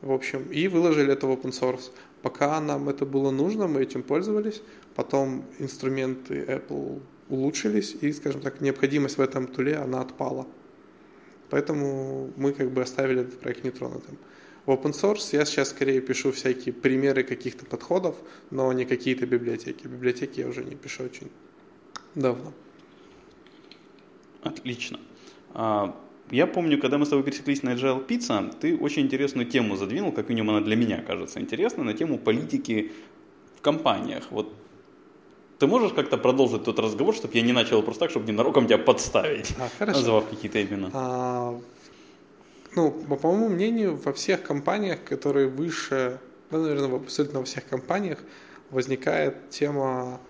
В 0.02 0.12
общем, 0.12 0.44
и 0.52 0.68
выложили 0.68 1.12
это 1.12 1.28
в 1.28 1.32
open 1.32 1.52
source. 1.52 1.92
Пока 2.22 2.60
нам 2.62 2.90
это 2.90 3.06
было 3.06 3.32
нужно, 3.32 3.68
мы 3.68 3.82
этим 3.82 4.04
пользовались. 4.04 4.62
Потом 4.96 5.46
инструменты 5.60 6.44
Apple 6.44 7.02
улучшились, 7.30 7.96
и, 8.02 8.12
скажем 8.12 8.42
так, 8.42 8.62
необходимость 8.62 9.18
в 9.18 9.22
этом 9.22 9.48
туле, 9.48 9.76
она 9.76 10.02
отпала. 10.02 10.48
Поэтому 11.50 12.32
мы 12.36 12.54
как 12.54 12.72
бы 12.72 12.82
оставили 12.82 13.22
этот 13.22 13.40
проект 13.40 13.64
нетронутым. 13.64 14.18
В 14.66 14.72
open 14.72 14.92
source 14.92 15.30
я 15.32 15.46
сейчас 15.46 15.70
скорее 15.70 16.02
пишу 16.02 16.32
всякие 16.32 16.74
примеры 16.74 17.24
каких-то 17.24 17.66
подходов, 17.66 18.16
но 18.52 18.72
не 18.74 18.86
какие-то 18.86 19.26
библиотеки. 19.26 19.88
Библиотеки 19.88 20.42
я 20.42 20.48
уже 20.48 20.64
не 20.64 20.76
пишу 20.76 21.04
очень 21.04 21.32
давно. 22.16 22.54
Отлично. 24.42 25.00
А, 25.54 25.96
я 26.32 26.46
помню, 26.48 26.80
когда 26.80 26.98
мы 26.98 27.06
с 27.06 27.10
тобой 27.10 27.24
пересеклись 27.24 27.64
на 27.64 27.70
Agile 27.70 28.06
Pizza, 28.06 28.54
ты 28.60 28.78
очень 28.78 29.04
интересную 29.04 29.48
тему 29.48 29.76
задвинул, 29.76 30.12
как 30.12 30.30
минимум 30.30 30.56
она 30.56 30.66
для 30.66 30.76
меня 30.76 31.02
кажется 31.02 31.40
интересной, 31.40 31.86
на 31.86 31.94
тему 31.94 32.18
политики 32.20 32.92
в 33.58 33.62
компаниях. 33.62 34.26
Вот 34.30 34.54
ты 35.60 35.68
можешь 35.68 35.92
как-то 35.92 36.18
продолжить 36.18 36.64
тот 36.64 36.80
разговор, 36.80 37.16
чтобы 37.16 37.36
я 37.36 37.42
не 37.42 37.52
начал 37.52 37.84
просто 37.84 38.02
так, 38.02 38.12
чтобы 38.12 38.32
ненароком 38.32 38.66
тебя 38.66 38.78
подставить, 38.78 39.54
а, 39.60 39.68
хорошо. 39.78 40.00
назвав 40.00 40.30
какие-то 40.30 40.62
имена? 40.64 40.90
А, 40.94 41.60
ну, 42.76 42.92
по 42.92 43.28
моему 43.28 43.50
мнению, 43.50 43.98
во 43.98 44.14
всех 44.14 44.44
компаниях, 44.44 45.04
которые 45.04 45.48
выше, 45.48 46.20
да, 46.52 46.60
наверное, 46.60 46.96
абсолютно 46.96 47.40
во 47.40 47.46
всех 47.46 47.68
компаниях 47.68 48.20
возникает 48.70 49.50
тема 49.50 50.22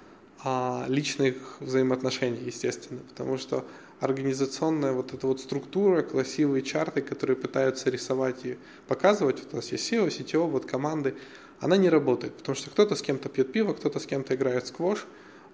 а, 0.44 0.86
личных 0.88 1.58
взаимоотношений, 1.60 2.40
естественно, 2.46 3.02
потому 3.10 3.38
что 3.38 3.66
организационная 4.00 4.94
вот 4.94 5.14
эта 5.14 5.28
вот 5.28 5.42
структура, 5.42 6.02
красивые 6.02 6.62
чарты, 6.62 7.02
которые 7.02 7.36
пытаются 7.36 7.90
рисовать 7.90 8.46
и 8.46 8.58
показывать, 8.88 9.40
вот 9.40 9.54
у 9.54 9.56
нас 9.58 9.72
есть 9.72 9.92
SEO, 9.92 10.08
CTO, 10.08 10.48
вот 10.48 10.66
команды, 10.66 11.16
она 11.60 11.76
не 11.78 11.90
работает, 11.90 12.34
потому 12.36 12.56
что 12.56 12.70
кто-то 12.70 12.96
с 12.96 13.02
кем-то 13.02 13.28
пьет 13.30 13.52
пиво, 13.52 13.74
кто-то 13.74 14.00
с 14.00 14.06
кем-то 14.06 14.36
играет 14.36 14.64
в 14.64 14.68
сквош, 14.68 15.06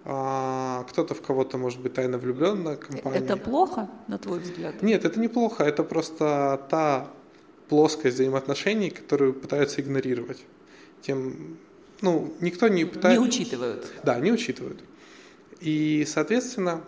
а 0.04 0.86
кто-то 0.90 1.16
в 1.16 1.22
кого-то 1.22 1.58
может 1.58 1.80
быть 1.80 1.96
тайно 1.96 2.20
влюблен 2.20 2.64
на 2.64 2.76
компании. 2.76 3.24
Это 3.24 3.38
плохо, 3.38 3.90
на 4.08 4.20
твой 4.20 4.40
взгляд? 4.40 4.84
Нет, 4.84 5.04
это 5.04 5.20
неплохо, 5.20 5.64
это 5.64 5.84
просто 5.84 6.62
та 6.70 7.12
плоскость 7.70 8.16
взаимоотношений, 8.16 8.92
которую 8.92 9.34
пытаются 9.34 9.82
игнорировать. 9.82 10.44
Тем, 11.02 11.58
ну, 12.02 12.32
никто 12.40 12.68
не 12.68 12.86
пытается... 12.86 13.20
Не 13.20 13.28
учитывают. 13.28 13.92
Да, 14.04 14.20
не 14.20 14.32
учитывают. 14.32 14.80
И, 15.60 16.06
соответственно, 16.08 16.82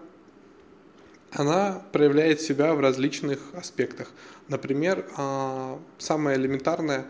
она 1.32 1.82
проявляет 1.92 2.42
себя 2.42 2.74
в 2.74 2.80
различных 2.80 3.40
аспектах. 3.54 4.12
Например, 4.48 5.06
а, 5.18 5.80
самое 5.98 6.38
элементарное, 6.38 7.06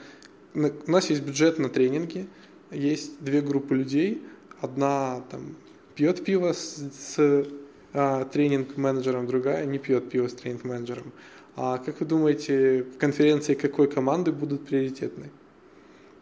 у 0.53 0.91
нас 0.91 1.09
есть 1.09 1.21
бюджет 1.21 1.59
на 1.59 1.69
тренинги, 1.69 2.27
есть 2.71 3.23
две 3.23 3.41
группы 3.41 3.75
людей, 3.75 4.23
одна 4.59 5.21
там 5.29 5.55
пьет 5.95 6.23
пиво 6.23 6.53
с, 6.53 6.77
с 6.77 7.45
а, 7.93 8.25
тренинг-менеджером, 8.25 9.27
другая 9.27 9.65
не 9.65 9.77
пьет 9.77 10.09
пиво 10.09 10.27
с 10.27 10.33
тренинг-менеджером. 10.33 11.11
А 11.55 11.77
как 11.79 11.99
вы 11.99 12.05
думаете, 12.05 12.83
в 12.83 12.97
конференции 12.97 13.55
какой 13.55 13.89
команды 13.89 14.31
будут 14.31 14.65
приоритетны? 14.65 15.31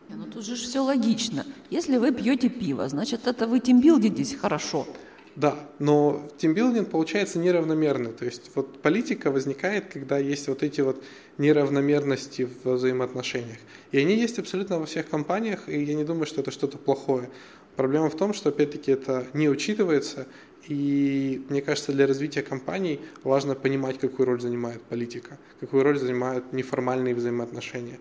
Ну 0.08 0.26
тут 0.26 0.46
же 0.46 0.56
все 0.56 0.80
логично. 0.80 1.46
Если 1.70 1.98
вы 1.98 2.12
пьете 2.12 2.50
пиво, 2.50 2.88
значит 2.88 3.28
это 3.28 3.48
вы 3.48 3.60
тимбилдитесь 3.60 4.36
хорошо. 4.36 4.88
Да, 5.36 5.60
но 5.80 6.30
тимбилдинг 6.38 6.90
получается 6.90 7.40
неравномерный. 7.40 8.14
То 8.14 8.24
есть 8.24 8.52
вот 8.56 8.82
политика 8.82 9.32
возникает, 9.32 9.86
когда 9.92 10.18
есть 10.18 10.48
вот 10.48 10.64
эти 10.64 10.80
вот 10.80 11.04
неравномерности 11.38 12.48
в 12.64 12.76
взаимоотношениях. 12.76 13.58
И 13.92 14.00
они 14.00 14.16
есть 14.16 14.40
абсолютно 14.40 14.80
во 14.80 14.86
всех 14.86 15.10
компаниях, 15.10 15.68
и 15.68 15.84
я 15.84 15.94
не 15.94 16.06
думаю, 16.06 16.26
что 16.26 16.40
это 16.40 16.52
что-то 16.52 16.78
плохое. 16.78 17.30
Проблема 17.76 18.10
в 18.10 18.16
том, 18.16 18.34
что 18.34 18.50
опять-таки 18.50 18.92
это 18.92 19.28
не 19.34 19.50
учитывается, 19.50 20.26
и 20.70 21.46
мне 21.50 21.62
кажется, 21.62 21.92
для 21.92 22.08
развития 22.08 22.42
компаний 22.42 23.02
важно 23.24 23.56
понимать, 23.56 24.00
какую 24.00 24.26
роль 24.28 24.40
занимает 24.40 24.82
политика, 24.84 25.38
какую 25.60 25.84
роль 25.84 26.00
занимают 26.00 26.54
неформальные 26.54 27.14
взаимоотношения. 27.14 28.00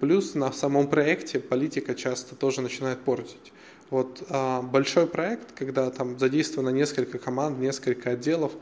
Плюс 0.00 0.34
на 0.34 0.52
самом 0.52 0.88
проекте 0.88 1.40
политика 1.40 1.94
часто 1.94 2.36
тоже 2.36 2.60
начинает 2.60 2.98
портить. 2.98 3.52
Вот 3.90 4.22
а, 4.28 4.62
большой 4.62 5.06
проект, 5.06 5.52
когда 5.52 5.90
там 5.90 6.18
задействовано 6.18 6.70
несколько 6.70 7.18
команд, 7.18 7.58
несколько 7.58 8.10
отделов, 8.10 8.52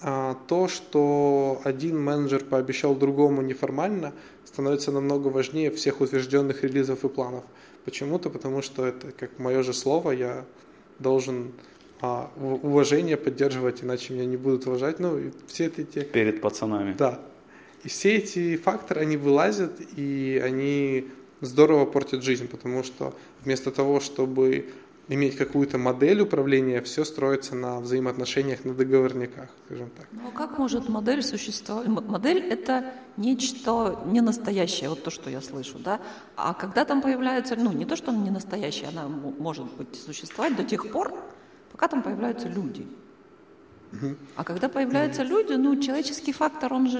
а, 0.00 0.36
то, 0.48 0.68
что 0.68 1.62
один 1.64 1.98
менеджер 2.02 2.44
пообещал 2.44 2.94
другому 2.94 3.40
неформально, 3.40 4.12
становится 4.44 4.92
намного 4.92 5.28
важнее 5.28 5.70
всех 5.70 6.00
утвержденных 6.00 6.62
релизов 6.62 7.04
и 7.04 7.08
планов. 7.08 7.44
Почему-то, 7.84 8.28
потому 8.28 8.60
что 8.60 8.84
это 8.86 9.12
как 9.12 9.38
мое 9.38 9.62
же 9.62 9.72
слово, 9.72 10.10
я 10.10 10.44
должен 10.98 11.52
а, 12.02 12.30
уважение 12.36 13.16
поддерживать, 13.16 13.82
иначе 13.82 14.12
меня 14.12 14.26
не 14.26 14.36
будут 14.36 14.66
уважать. 14.66 14.98
Ну, 15.00 15.16
и 15.16 15.30
все 15.46 15.66
эти... 15.66 16.00
Перед 16.00 16.42
пацанами. 16.42 16.94
Да. 16.98 17.20
И 17.82 17.88
все 17.88 18.16
эти 18.16 18.56
факторы, 18.56 19.00
они 19.00 19.16
вылазят, 19.16 19.72
и 19.96 20.40
они 20.44 21.08
здорово 21.44 21.86
портит 21.86 22.22
жизнь, 22.22 22.48
потому 22.48 22.82
что 22.82 23.14
вместо 23.44 23.70
того, 23.70 24.00
чтобы 24.00 24.72
иметь 25.08 25.36
какую-то 25.36 25.78
модель 25.78 26.20
управления, 26.20 26.80
все 26.80 27.04
строится 27.04 27.54
на 27.54 27.80
взаимоотношениях, 27.80 28.64
на 28.64 28.74
договорниках, 28.74 29.48
скажем 29.66 29.90
так. 29.90 30.06
Ну 30.12 30.28
а 30.28 30.30
как 30.30 30.58
может 30.58 30.88
модель 30.88 31.22
существовать? 31.22 31.86
Модель– 31.86 32.38
это 32.50 32.92
нечто 33.16 34.00
не 34.06 34.20
настоящее, 34.20 34.88
вот 34.88 35.02
то, 35.02 35.10
что 35.10 35.30
я 35.30 35.40
слышу, 35.40 35.78
да? 35.78 36.00
А 36.36 36.54
когда 36.54 36.84
там 36.84 37.02
появляется, 37.02 37.56
ну 37.56 37.72
не 37.72 37.84
то, 37.84 37.96
что 37.96 38.10
она 38.10 38.20
не 38.22 38.30
настоящая, 38.30 38.88
она 38.88 39.06
может 39.06 39.66
быть 39.76 39.94
существовать 39.94 40.56
до 40.56 40.64
тех 40.64 40.90
пор, 40.90 41.12
пока 41.72 41.88
там 41.88 42.02
появляются 42.02 42.48
люди. 42.48 42.86
А 44.36 44.44
когда 44.44 44.68
появляются 44.68 45.22
люди, 45.22 45.52
ну, 45.52 45.80
человеческий 45.80 46.32
фактор, 46.32 46.72
он 46.72 46.90
же 46.90 46.98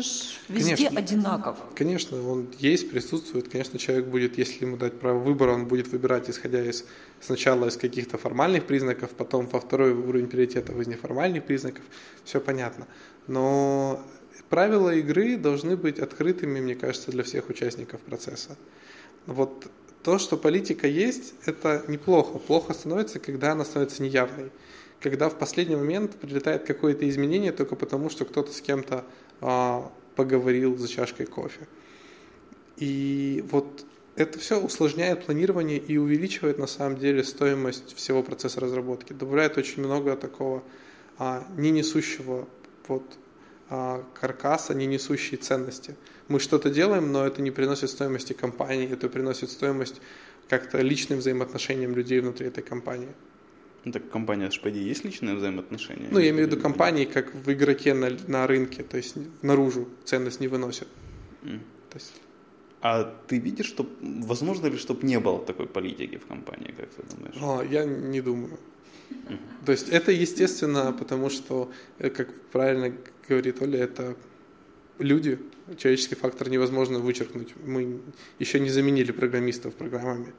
везде 0.48 0.88
конечно, 0.88 0.98
одинаков. 0.98 1.58
Конечно, 1.74 2.30
он 2.30 2.48
есть, 2.58 2.90
присутствует. 2.90 3.48
Конечно, 3.48 3.78
человек 3.78 4.06
будет, 4.06 4.38
если 4.38 4.64
ему 4.64 4.76
дать 4.76 4.98
право 4.98 5.18
выбора, 5.18 5.52
он 5.52 5.66
будет 5.66 5.88
выбирать, 5.88 6.30
исходя 6.30 6.64
из 6.64 6.84
сначала 7.20 7.68
из 7.68 7.76
каких-то 7.76 8.18
формальных 8.18 8.66
признаков, 8.66 9.10
потом 9.10 9.46
во 9.46 9.60
второй 9.60 9.92
уровень 9.92 10.26
приоритета 10.26 10.72
из 10.72 10.86
неформальных 10.86 11.44
признаков. 11.44 11.82
Все 12.24 12.40
понятно. 12.40 12.86
Но 13.26 14.00
правила 14.48 14.94
игры 14.94 15.36
должны 15.36 15.76
быть 15.76 15.98
открытыми, 15.98 16.60
мне 16.60 16.74
кажется, 16.74 17.10
для 17.10 17.22
всех 17.22 17.48
участников 17.48 18.00
процесса. 18.00 18.56
Вот 19.26 19.66
то, 20.02 20.18
что 20.18 20.36
политика 20.36 20.86
есть, 20.86 21.34
это 21.46 21.82
неплохо. 21.88 22.38
Плохо 22.38 22.74
становится, 22.74 23.18
когда 23.18 23.52
она 23.52 23.64
становится 23.64 24.02
неявной 24.02 24.50
когда 25.04 25.28
в 25.28 25.38
последний 25.38 25.76
момент 25.76 26.16
прилетает 26.16 26.64
какое-то 26.64 27.06
изменение 27.06 27.52
только 27.52 27.76
потому, 27.76 28.08
что 28.08 28.24
кто-то 28.24 28.50
с 28.50 28.62
кем-то 28.62 29.04
а, 29.42 29.92
поговорил 30.16 30.78
за 30.78 30.88
чашкой 30.88 31.26
кофе. 31.26 31.68
И 32.78 33.44
вот 33.50 33.84
это 34.16 34.38
все 34.38 34.58
усложняет 34.58 35.26
планирование 35.26 35.76
и 35.76 35.98
увеличивает 35.98 36.56
на 36.56 36.66
самом 36.66 36.96
деле 36.96 37.22
стоимость 37.22 37.94
всего 37.94 38.22
процесса 38.22 38.60
разработки. 38.60 39.12
Добавляет 39.12 39.58
очень 39.58 39.84
много 39.84 40.16
такого 40.16 40.62
а, 41.18 41.46
не 41.58 41.70
несущего 41.70 42.48
вот, 42.88 43.04
а, 43.68 44.02
каркаса, 44.18 44.72
не 44.72 44.86
несущей 44.86 45.36
ценности. 45.36 45.96
Мы 46.28 46.40
что-то 46.40 46.70
делаем, 46.70 47.12
но 47.12 47.26
это 47.26 47.42
не 47.42 47.50
приносит 47.50 47.90
стоимости 47.90 48.32
компании, 48.32 48.90
это 48.90 49.10
приносит 49.10 49.50
стоимость 49.50 50.00
как-то 50.48 50.80
личным 50.80 51.18
взаимоотношениям 51.18 51.94
людей 51.94 52.20
внутри 52.20 52.46
этой 52.46 52.64
компании. 52.64 53.12
Ну, 53.84 53.92
так 53.92 54.08
компания 54.10 54.48
идее, 54.48 54.86
есть 54.86 55.04
личные 55.04 55.34
взаимоотношения? 55.34 56.08
Ну, 56.10 56.18
я 56.18 56.30
имею 56.30 56.48
в 56.48 56.50
виду 56.50 56.62
компании, 56.62 57.04
как 57.04 57.34
в 57.34 57.52
игроке 57.52 57.92
на, 57.94 58.10
на 58.28 58.46
рынке, 58.46 58.82
то 58.82 58.96
есть 58.96 59.16
наружу 59.42 59.88
ценность 60.04 60.40
не 60.40 60.48
выносят. 60.48 60.88
Mm. 61.42 61.60
То 61.90 61.98
есть... 61.98 62.12
А 62.80 63.04
ты 63.28 63.38
видишь, 63.38 63.66
что 63.66 63.86
возможно 64.00 64.66
ли, 64.66 64.76
чтобы 64.76 65.06
не 65.06 65.20
было 65.20 65.38
такой 65.44 65.66
политики 65.66 66.16
в 66.16 66.26
компании, 66.26 66.74
как 66.76 66.88
ты 66.90 67.02
думаешь? 67.16 67.36
А, 67.40 67.62
я 67.62 67.84
не 67.84 68.20
думаю. 68.20 68.58
Mm. 69.10 69.38
То 69.66 69.72
есть 69.72 69.90
это 69.90 70.12
естественно, 70.12 70.92
потому 70.92 71.28
что, 71.28 71.70
э, 71.98 72.08
как 72.08 72.28
правильно 72.52 72.94
говорит 73.28 73.60
Оля, 73.60 73.80
это 73.80 74.16
люди, 74.98 75.38
человеческий 75.76 76.14
фактор 76.14 76.48
невозможно 76.48 76.98
вычеркнуть. 76.98 77.54
Мы 77.64 78.00
еще 78.38 78.60
не 78.60 78.70
заменили 78.70 79.12
программистов 79.12 79.74
программами. 79.74 80.32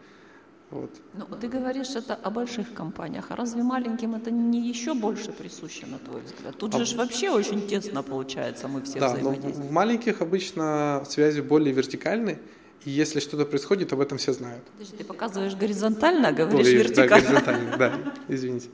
Вот. 0.75 0.91
Ну, 1.13 1.25
ты 1.37 1.47
говоришь 1.47 1.95
это 1.95 2.15
о 2.15 2.29
больших 2.29 2.73
компаниях, 2.73 3.27
а 3.29 3.35
разве 3.37 3.63
маленьким 3.63 4.13
это 4.15 4.29
не 4.29 4.67
еще 4.67 4.93
больше 4.93 5.31
присуще, 5.31 5.85
на 5.85 5.99
твой 5.99 6.21
взгляд? 6.21 6.57
Тут 6.57 6.75
а... 6.75 6.83
же 6.83 6.97
вообще 6.97 7.29
очень 7.29 7.65
тесно 7.65 8.03
получается, 8.03 8.67
мы 8.67 8.81
все 8.81 8.99
да, 8.99 9.13
взаимодействуем. 9.13 9.57
Но 9.57 9.63
в 9.63 9.71
маленьких 9.71 10.21
обычно 10.21 11.03
связи 11.07 11.39
более 11.39 11.73
вертикальны, 11.73 12.39
и 12.83 12.91
если 12.91 13.21
что-то 13.21 13.45
происходит, 13.45 13.93
об 13.93 14.01
этом 14.01 14.17
все 14.17 14.33
знают. 14.33 14.65
Подожди, 14.73 14.97
ты 14.97 15.03
показываешь 15.05 15.55
горизонтально, 15.55 16.27
а 16.27 16.31
говоришь 16.33 16.67
Ой, 16.67 16.73
вертикально. 16.73 17.09
Да, 17.09 17.19
горизонтально, 17.21 17.77
да, 17.77 18.13
извините. 18.27 18.67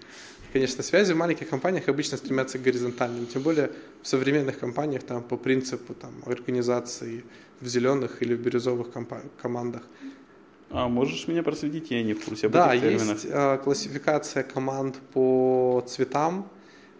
Конечно, 0.52 0.84
связи 0.84 1.14
в 1.14 1.18
маленьких 1.18 1.48
компаниях 1.48 1.88
обычно 1.88 2.18
стремятся 2.18 2.58
к 2.58 2.64
горизонтальным, 2.64 3.28
тем 3.28 3.44
более 3.44 3.72
в 4.02 4.08
современных 4.08 4.58
компаниях 4.58 5.04
там, 5.04 5.22
по 5.22 5.38
принципу 5.38 5.94
там, 5.94 6.12
организации 6.26 7.24
в 7.62 7.68
зеленых 7.68 8.24
или 8.24 8.34
в 8.34 8.42
бирюзовых 8.42 8.88
командах. 9.42 9.84
А 10.74 10.88
можешь 10.88 11.28
меня 11.28 11.44
просветить? 11.44 11.92
Я 11.92 12.04
не 12.04 12.14
в 12.14 12.24
курсе 12.24 12.48
об 12.48 12.54
да, 12.54 12.74
этих 12.74 12.84
терминах. 12.84 13.10
есть 13.16 13.28
э, 13.30 13.58
классификация 13.64 14.44
команд 14.44 14.98
по 15.14 15.84
цветам. 15.88 16.50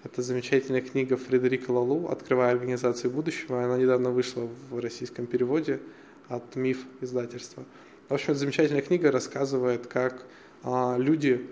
Это 0.04 0.22
замечательная 0.22 0.82
книга 0.82 1.16
Фредерика 1.16 1.72
Лалу 1.72 2.08
«Открывая 2.08 2.52
организации 2.52 3.08
будущего». 3.08 3.64
Она 3.64 3.78
недавно 3.78 4.10
вышла 4.10 4.50
в 4.70 4.80
российском 4.80 5.26
переводе 5.26 5.80
от 6.28 6.56
МИФ 6.56 6.80
издательства. 7.02 7.64
В 8.10 8.14
общем, 8.14 8.36
замечательная 8.36 8.82
книга 8.82 9.12
рассказывает, 9.12 9.88
как 9.88 10.26
а, 10.64 10.98
люди 10.98 11.48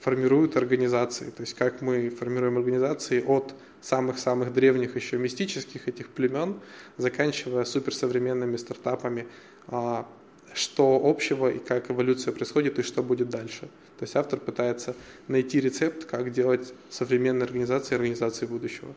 формируют 0.00 0.56
организации, 0.56 1.30
то 1.30 1.40
есть 1.40 1.54
как 1.54 1.80
мы 1.80 2.10
формируем 2.10 2.58
организации 2.58 3.22
от 3.22 3.54
самых-самых 3.80 4.52
древних 4.52 4.96
еще 4.96 5.16
мистических 5.16 5.88
этих 5.88 6.08
племен, 6.08 6.60
заканчивая 6.98 7.64
суперсовременными 7.64 8.56
стартапами, 8.56 9.26
а, 9.68 10.06
что 10.54 11.00
общего 11.04 11.50
и 11.50 11.58
как 11.58 11.90
эволюция 11.90 12.32
происходит 12.32 12.78
и 12.78 12.82
что 12.82 13.02
будет 13.02 13.28
дальше. 13.28 13.68
То 13.98 14.02
есть 14.02 14.16
автор 14.16 14.38
пытается 14.40 14.94
найти 15.28 15.60
рецепт, 15.60 16.04
как 16.04 16.32
делать 16.32 16.72
современные 16.90 17.44
организации 17.44 17.94
организации 17.94 18.46
будущего. 18.46 18.94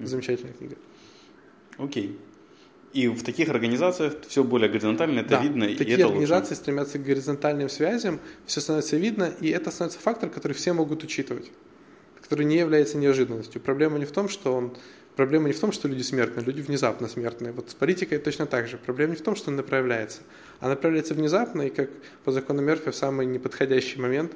Замечательная 0.00 0.54
книга. 0.54 0.76
Окей. 1.78 2.18
И 2.92 3.08
в 3.08 3.24
таких 3.24 3.48
организациях 3.48 4.14
все 4.28 4.44
более 4.44 4.68
горизонтально, 4.68 5.20
это 5.20 5.30
да, 5.30 5.42
видно. 5.42 5.66
Такие 5.66 5.90
и 5.90 5.92
это 5.94 6.06
организации 6.06 6.50
лучше. 6.50 6.62
стремятся 6.62 6.98
к 6.98 7.04
горизонтальным 7.04 7.68
связям, 7.68 8.20
все 8.46 8.60
становится 8.60 8.96
видно, 8.96 9.32
и 9.40 9.48
это 9.48 9.72
становится 9.72 9.98
фактор, 9.98 10.30
который 10.30 10.52
все 10.52 10.72
могут 10.72 11.02
учитывать, 11.02 11.50
который 12.22 12.46
не 12.46 12.56
является 12.56 12.96
неожиданностью. 12.96 13.60
Проблема 13.60 13.98
не 13.98 14.04
в 14.04 14.12
том, 14.12 14.28
что 14.28 14.54
он 14.54 14.76
Проблема 15.16 15.46
не 15.46 15.52
в 15.52 15.60
том, 15.60 15.70
что 15.70 15.86
люди 15.86 16.02
смертные, 16.02 16.44
люди 16.44 16.60
внезапно 16.60 17.08
смертные. 17.08 17.52
Вот 17.52 17.70
с 17.70 17.74
политикой 17.74 18.18
точно 18.18 18.46
так 18.46 18.66
же. 18.66 18.78
Проблема 18.78 19.12
не 19.12 19.16
в 19.16 19.22
том, 19.22 19.36
что 19.36 19.50
он 19.50 19.56
направляется. 19.56 20.22
а 20.60 20.68
направляется 20.68 21.14
внезапно 21.14 21.62
и, 21.62 21.70
как 21.70 21.90
по 22.24 22.32
закону 22.32 22.62
Мерфи, 22.62 22.90
в 22.90 22.96
самый 22.96 23.26
неподходящий 23.26 24.00
момент, 24.00 24.32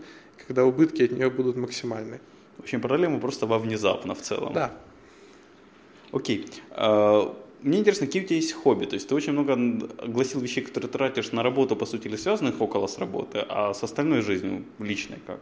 когда 0.46 0.64
убытки 0.64 1.02
от 1.02 1.10
нее 1.10 1.30
будут 1.30 1.56
максимальны. 1.56 2.20
В 2.58 2.60
общем, 2.60 2.80
проблема 2.80 3.18
просто 3.18 3.46
во 3.46 3.58
внезапно 3.58 4.14
в 4.14 4.22
целом. 4.22 4.52
Да. 4.52 4.72
Окей. 6.12 6.46
А, 6.70 7.36
мне 7.62 7.78
интересно, 7.78 8.06
какие 8.06 8.22
у 8.22 8.26
тебя 8.26 8.36
есть 8.36 8.52
хобби? 8.52 8.84
То 8.84 8.94
есть 8.94 9.08
ты 9.08 9.14
очень 9.14 9.32
много 9.32 9.56
гласил 10.06 10.40
вещей, 10.40 10.62
которые 10.62 10.90
тратишь 10.90 11.32
на 11.32 11.42
работу, 11.42 11.74
по 11.74 11.86
сути, 11.86 12.06
или 12.06 12.16
связанных 12.16 12.60
около 12.60 12.86
с 12.86 12.98
работы, 12.98 13.44
а 13.48 13.74
с 13.74 13.82
остальной 13.82 14.22
жизнью 14.22 14.64
личной 14.78 15.18
как? 15.26 15.40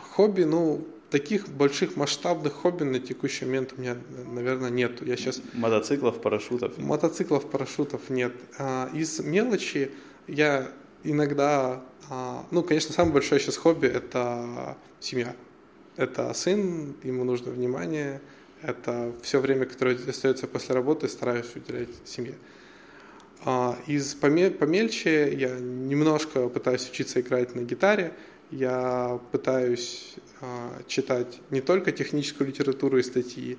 Хобби, 0.00 0.42
ну, 0.42 0.84
таких 1.10 1.48
больших 1.48 1.96
масштабных 1.96 2.52
хобби 2.52 2.84
на 2.84 2.98
текущий 2.98 3.44
момент 3.44 3.74
у 3.76 3.80
меня, 3.80 3.96
наверное, 4.32 4.70
нет. 4.70 5.06
Я 5.06 5.16
сейчас... 5.16 5.40
Мотоциклов, 5.54 6.20
парашютов? 6.20 6.76
Мотоциклов, 6.78 7.48
парашютов 7.50 8.10
нет. 8.10 8.32
А, 8.58 8.90
из 8.92 9.20
мелочи 9.20 9.90
я 10.26 10.68
иногда... 11.04 11.82
А, 12.10 12.44
ну, 12.50 12.62
конечно, 12.62 12.92
самое 12.92 13.14
большое 13.14 13.40
сейчас 13.40 13.56
хобби– 13.56 13.86
это 13.88 14.76
семья. 15.00 15.34
Это 15.96 16.32
сын, 16.34 16.94
ему 17.02 17.24
нужно 17.24 17.50
внимание, 17.52 18.20
это 18.62 19.12
все 19.22 19.40
время, 19.40 19.64
которое 19.64 19.96
остается 19.96 20.46
после 20.46 20.74
работы, 20.74 21.08
стараюсь 21.08 21.54
уделять 21.54 21.88
семье. 22.04 22.34
А, 23.44 23.78
из 23.86 24.14
помельче 24.14 25.32
я 25.34 25.58
немножко 25.58 26.48
пытаюсь 26.48 26.88
учиться 26.90 27.20
играть 27.20 27.54
на 27.54 27.60
гитаре, 27.60 28.12
я 28.50 29.20
пытаюсь 29.32 30.16
читать 30.86 31.40
не 31.50 31.60
только 31.60 31.92
техническую 31.92 32.48
литературу 32.48 32.98
и 32.98 33.02
статьи. 33.02 33.58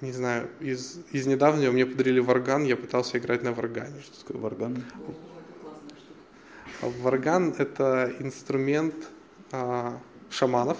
Не 0.00 0.12
знаю, 0.12 0.48
из, 0.60 1.00
из 1.12 1.26
недавнего 1.26 1.72
мне 1.72 1.86
подарили 1.86 2.20
варган, 2.20 2.64
я 2.64 2.76
пытался 2.76 3.18
играть 3.18 3.42
на 3.42 3.52
варгане. 3.52 4.00
Что 4.02 4.20
такое 4.20 4.40
варган? 4.40 4.84
Варган– 6.82 7.54
это 7.58 8.12
инструмент 8.18 8.94
а, 9.52 9.98
шаманов 10.30 10.78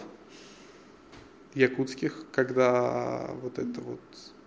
якутских, 1.54 2.26
когда 2.32 3.30
вот 3.40 3.58
это 3.58 3.80
вот, 3.80 4.00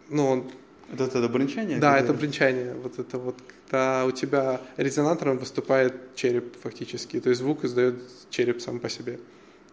ну 0.10 0.28
он 0.28 0.52
это, 0.94 1.06
это 1.06 1.28
бренчание? 1.28 1.80
Да, 1.80 1.98
это 1.98 2.14
бренчание. 2.14 2.74
Вот 2.76 3.00
это 3.00 3.18
вот, 3.18 3.36
когда 3.66 4.06
у 4.06 4.12
тебя 4.12 4.62
резонатором 4.78 5.38
выступает 5.38 6.16
череп 6.16 6.56
фактически, 6.62 7.20
то 7.20 7.30
есть 7.30 7.42
звук 7.42 7.66
издает 7.66 8.02
череп 8.30 8.62
сам 8.62 8.80
по 8.80 8.90
себе 8.90 9.20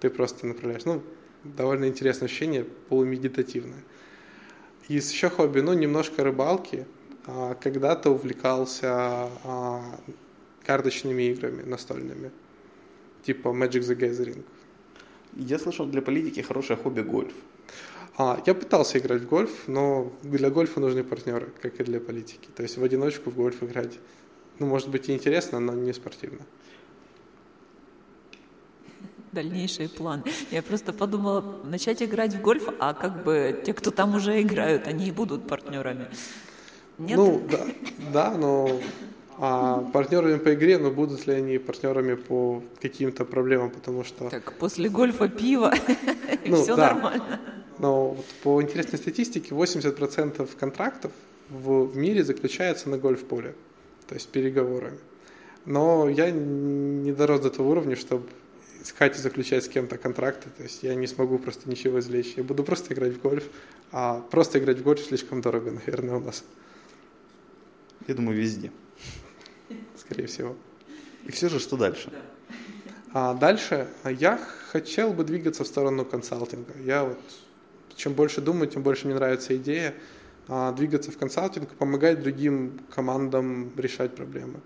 ты 0.05 0.11
просто 0.11 0.47
направляешь. 0.47 0.85
Ну, 0.85 1.03
довольно 1.45 1.87
интересное 1.89 2.27
ощущение, 2.27 2.65
полумедитативное. 2.91 3.83
Из 4.89 5.11
еще 5.11 5.31
хобби, 5.31 5.61
ну, 5.61 5.73
немножко 5.73 6.23
рыбалки. 6.23 6.87
А, 7.27 7.55
когда-то 7.55 8.11
увлекался 8.11 9.31
а, 9.45 9.83
карточными 10.63 11.23
играми 11.23 11.63
настольными, 11.63 12.31
типа 13.23 13.49
Magic 13.49 13.81
the 13.81 13.97
Gathering. 13.97 14.45
Я 15.37 15.59
слышал, 15.59 15.87
для 15.87 16.03
политики 16.03 16.41
хорошее 16.41 16.79
хобби 16.79 17.01
гольф. 17.01 17.33
А, 18.19 18.43
я 18.45 18.55
пытался 18.55 18.99
играть 18.99 19.23
в 19.23 19.27
гольф, 19.27 19.69
но 19.69 20.13
для 20.23 20.51
гольфа 20.51 20.81
нужны 20.81 21.03
партнеры, 21.03 21.49
как 21.63 21.81
и 21.81 21.85
для 21.85 21.99
политики. 21.99 22.51
То 22.55 22.63
есть 22.63 22.77
в 22.77 22.85
одиночку 22.85 23.31
в 23.31 23.37
гольф 23.37 23.63
играть, 23.63 23.99
ну, 24.59 24.67
может 24.67 24.91
быть, 24.91 25.09
и 25.09 25.15
интересно, 25.15 25.61
но 25.61 25.73
не 25.73 25.95
спортивно 25.95 26.41
дальнейшие 29.35 29.89
планы. 29.89 30.23
Я 30.51 30.63
просто 30.63 30.93
подумала, 30.93 31.45
начать 31.65 32.03
играть 32.03 32.35
в 32.35 32.41
гольф, 32.41 32.69
а 32.79 32.95
как 32.95 33.25
бы 33.25 33.63
те, 33.67 33.75
кто 33.75 33.91
там 33.91 34.15
уже 34.15 34.41
играют, 34.41 34.87
они 34.87 35.09
и 35.09 35.11
будут 35.11 35.47
партнерами. 35.47 36.07
Нет? 36.99 37.17
Ну, 37.17 37.43
да, 37.51 37.67
да 38.13 38.31
но 38.31 38.81
а 39.39 39.81
партнерами 39.93 40.39
по 40.39 40.55
игре, 40.55 40.79
но 40.79 40.91
будут 40.91 41.27
ли 41.27 41.35
они 41.35 41.59
партнерами 41.59 42.15
по 42.15 42.63
каким-то 42.81 43.25
проблемам, 43.25 43.71
потому 43.71 44.05
что... 44.05 44.31
Так, 44.31 44.53
после 44.59 44.89
гольфа 44.89 45.29
пиво, 45.29 45.73
ну, 46.47 46.63
все 46.63 46.77
да. 46.77 46.95
нормально. 46.95 47.41
Но 47.79 48.11
вот 48.11 48.27
по 48.45 48.63
интересной 48.63 48.99
статистике 48.99 49.55
80% 49.55 50.49
контрактов 50.59 51.11
в, 51.51 51.87
в 51.87 51.97
мире 51.97 52.23
заключается 52.23 52.89
на 52.89 52.97
гольф-поле, 52.97 53.55
то 54.07 54.15
есть 54.15 54.29
переговорами. 54.29 54.99
Но 55.67 56.09
я 56.09 56.31
не 56.31 57.13
дорос 57.13 57.41
до 57.41 57.51
того 57.51 57.71
уровня, 57.71 57.97
чтобы 57.97 58.27
искать 58.85 59.19
и 59.19 59.21
заключать 59.21 59.65
с 59.65 59.69
кем-то 59.69 59.97
контракты, 59.97 60.51
то 60.51 60.63
есть 60.63 60.83
я 60.83 60.95
не 60.95 61.07
смогу 61.07 61.39
просто 61.39 61.69
ничего 61.69 61.99
извлечь. 61.99 62.35
Я 62.37 62.45
буду 62.45 62.63
просто 62.63 62.93
играть 62.93 63.15
в 63.15 63.21
гольф, 63.21 63.45
а 63.91 64.21
просто 64.21 64.59
играть 64.59 64.79
в 64.79 64.83
гольф 64.83 65.01
слишком 65.01 65.41
дорого, 65.41 65.71
наверное, 65.73 66.17
у 66.17 66.21
нас. 66.21 66.45
Я 68.07 68.15
думаю, 68.15 68.39
везде. 68.39 68.71
Скорее 69.97 70.27
всего. 70.27 70.55
И 71.25 71.33
все 71.33 71.49
же, 71.49 71.59
что 71.59 71.79
дальше? 71.79 72.13
А 73.13 73.33
дальше 73.33 73.89
я 74.05 74.39
хотел 74.71 75.13
бы 75.13 75.25
двигаться 75.25 75.65
в 75.65 75.67
сторону 75.67 76.05
консалтинга. 76.05 76.75
Я 76.85 77.05
вот 77.05 77.19
чем 77.97 78.13
больше 78.13 78.41
думаю, 78.41 78.69
тем 78.69 78.83
больше 78.83 79.07
мне 79.07 79.15
нравится 79.15 79.57
идея 79.57 79.95
а, 80.49 80.73
двигаться 80.73 81.11
в 81.11 81.17
консалтинг, 81.17 81.71
помогать 81.71 82.21
другим 82.21 82.81
командам 82.95 83.73
решать 83.77 84.15
проблемы. 84.15 84.61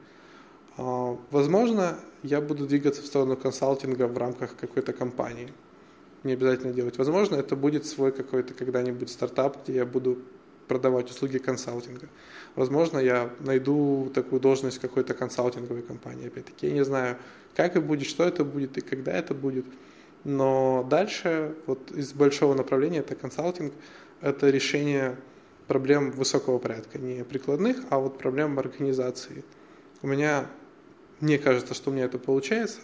А, 0.79 1.18
возможно, 1.31 1.99
я 2.22 2.41
буду 2.41 2.66
двигаться 2.66 3.03
в 3.03 3.07
сторону 3.07 3.37
консалтинга 3.37 4.07
в 4.07 4.16
рамках 4.16 4.57
какой-то 4.57 4.93
компании. 4.93 5.53
Не 6.22 6.33
обязательно 6.33 6.72
делать. 6.72 6.97
Возможно, 6.99 7.37
это 7.37 7.57
будет 7.57 7.85
свой 7.85 8.12
какой-то 8.12 8.55
когда-нибудь 8.55 9.11
стартап, 9.11 9.64
где 9.64 9.74
я 9.74 9.87
буду 9.87 10.18
продавать 10.68 11.11
услуги 11.11 11.39
консалтинга. 11.39 12.09
Возможно, 12.55 12.99
я 12.99 13.31
найду 13.41 14.11
такую 14.14 14.41
должность 14.41 14.79
какой-то 14.79 15.14
консалтинговой 15.14 15.83
компании. 15.83 16.29
Опять-таки, 16.29 16.68
я 16.68 16.72
не 16.72 16.85
знаю, 16.85 17.16
как 17.57 17.72
это 17.72 17.81
будет, 17.81 18.07
что 18.07 18.24
это 18.24 18.45
будет 18.45 18.79
и 18.79 18.81
когда 18.81 19.12
это 19.12 19.35
будет. 19.35 19.64
Но 20.24 20.87
дальше, 20.89 21.55
вот 21.66 21.91
из 21.91 22.12
большого 22.12 22.55
направления, 22.55 22.99
это 22.99 23.14
консалтинг, 23.14 23.72
это 24.20 24.51
решение 24.51 25.16
проблем 25.66 26.11
высокого 26.11 26.59
порядка, 26.59 26.99
не 26.99 27.24
прикладных, 27.24 27.79
а 27.91 27.99
вот 27.99 28.18
проблем 28.18 28.59
организации. 28.59 29.45
У 30.03 30.07
меня, 30.07 30.47
мне 31.21 31.39
кажется, 31.39 31.75
что 31.75 31.91
у 31.91 31.93
меня 31.93 32.05
это 32.05 32.19
получается 32.19 32.81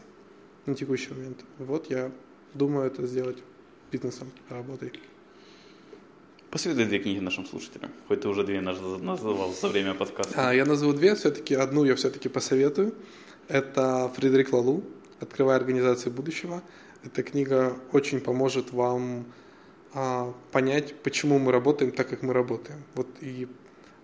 на 0.66 0.74
текущий 0.74 1.10
момент. 1.10 1.44
Вот 1.58 1.90
я 1.90 2.10
думаю 2.54 2.86
это 2.86 3.06
сделать 3.06 3.38
бизнесом, 3.90 4.30
работой. 4.48 4.92
Посоветуй 6.50 6.84
две 6.84 7.00
книги 7.00 7.18
нашим 7.18 7.46
слушателям. 7.46 7.90
Хоть 8.06 8.20
ты 8.20 8.28
уже 8.28 8.44
две 8.44 8.60
называл 8.60 9.52
за 9.52 9.68
время 9.68 9.94
подкаста. 9.94 10.50
А, 10.50 10.54
я 10.54 10.64
назову 10.64 10.92
две, 10.92 11.14
все-таки 11.16 11.54
одну 11.54 11.84
я 11.84 11.96
все-таки 11.96 12.28
посоветую. 12.28 12.94
Это 13.48 14.10
Фредерик 14.14 14.52
Лалу 14.52 14.84
«Открывая 15.20 15.56
организации 15.56 16.10
будущего». 16.10 16.62
Эта 17.02 17.22
книга 17.22 17.76
очень 17.92 18.20
поможет 18.20 18.72
вам 18.72 19.26
а, 19.92 20.32
понять, 20.52 20.94
почему 21.02 21.38
мы 21.38 21.52
работаем 21.52 21.90
так, 21.90 22.08
как 22.08 22.22
мы 22.22 22.32
работаем. 22.32 22.82
Вот 22.94 23.08
и 23.20 23.48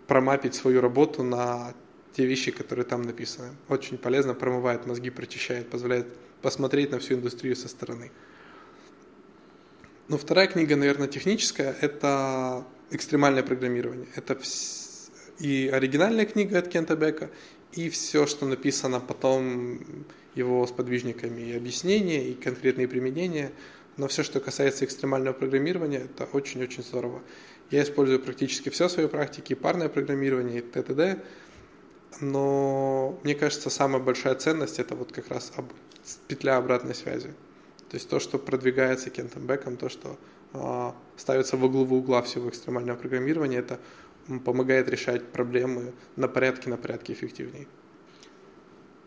промапить 0.07 0.55
свою 0.55 0.81
работу 0.81 1.22
на 1.22 1.72
те 2.13 2.27
вещи, 2.27 2.51
которые 2.51 2.85
там 2.85 3.03
написаны. 3.03 3.51
Очень 3.69 3.99
полезно, 3.99 4.35
промывает 4.35 4.87
мозги, 4.87 5.11
прочищает, 5.11 5.69
позволяет 5.69 6.07
посмотреть 6.43 6.91
на 6.91 6.99
всю 6.99 7.15
индустрию 7.15 7.57
со 7.57 7.69
стороны. 7.69 8.11
Ну, 10.09 10.19
вторая 10.19 10.49
книга, 10.49 10.75
наверное, 10.77 11.07
техническая, 11.07 11.77
это 11.81 12.65
экстремальное 12.91 13.43
программирование. 13.43 14.09
Это 14.17 14.37
и 15.39 15.71
оригинальная 15.73 16.27
книга 16.27 16.59
от 16.59 16.69
Кента 16.69 16.97
Бека, 16.97 17.31
и 17.73 17.89
все, 17.89 18.27
что 18.27 18.47
написано 18.47 19.01
потом 19.01 20.05
его 20.35 20.67
сподвижниками, 20.67 21.43
и 21.43 21.57
объяснения, 21.57 22.29
и 22.29 22.35
конкретные 22.35 22.89
применения. 22.89 23.53
Но 23.97 24.09
все, 24.09 24.23
что 24.23 24.41
касается 24.41 24.85
экстремального 24.85 25.35
программирования, 25.35 25.99
это 25.99 26.25
очень-очень 26.25 26.83
здорово. 26.83 27.23
Я 27.71 27.83
использую 27.83 28.21
практически 28.21 28.69
все 28.69 28.89
в 28.89 28.91
своей 28.91 29.09
практике, 29.09 29.55
и 29.55 29.57
парное 29.57 29.89
программирование, 29.89 30.59
и 30.59 30.63
ТТД, 30.63 31.23
но 32.21 33.19
мне 33.23 33.35
кажется, 33.35 33.71
самая 33.71 34.03
большая 34.03 34.35
ценность– 34.35 34.79
это 34.81 34.95
вот 34.95 35.13
как 35.13 35.29
раз 35.29 35.53
петля 36.29 36.57
обратной 36.57 36.95
связи. 36.95 37.33
То 37.91 37.97
есть 37.97 38.09
то, 38.09 38.21
что 38.21 38.39
продвигается 38.39 39.11
Кентом 39.11 39.47
Беком, 39.47 39.77
то, 39.77 39.89
что 39.89 40.17
э, 40.53 40.93
ставится 41.17 41.57
во 41.57 41.69
главу 41.69 41.99
угла 41.99 42.23
всего 42.23 42.49
экстремального 42.49 42.97
программирования, 42.97 43.59
это 43.59 43.81
помогает 44.45 44.89
решать 44.89 45.27
проблемы 45.27 45.93
на 46.17 46.29
порядке, 46.29 46.71
на 46.71 46.77
порядке 46.77 47.13
эффективнее. 47.13 47.67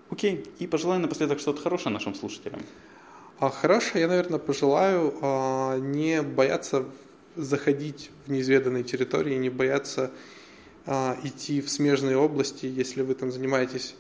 Окей, 0.10 0.46
и 0.60 0.68
пожелаю 0.68 1.02
напоследок 1.02 1.40
что-то 1.40 1.62
хорошее 1.62 1.94
нашим 1.94 2.14
слушателям. 2.14 2.62
А 3.40 3.50
хорошее 3.50 4.02
я, 4.02 4.08
наверное, 4.08 4.40
пожелаю 4.40 5.18
а, 5.22 5.78
не 5.80 6.22
бояться 6.22 6.86
заходить 7.36 8.12
в 8.26 8.32
неизведанные 8.32 8.84
территории, 8.84 9.36
не 9.36 9.50
бояться 9.50 10.12
идти 10.86 11.62
в 11.62 11.70
смежные 11.70 12.18
области, 12.18 12.66
если 12.66 13.02
вы 13.02 13.16
там 13.16 13.32
занимаетесь 13.32 13.96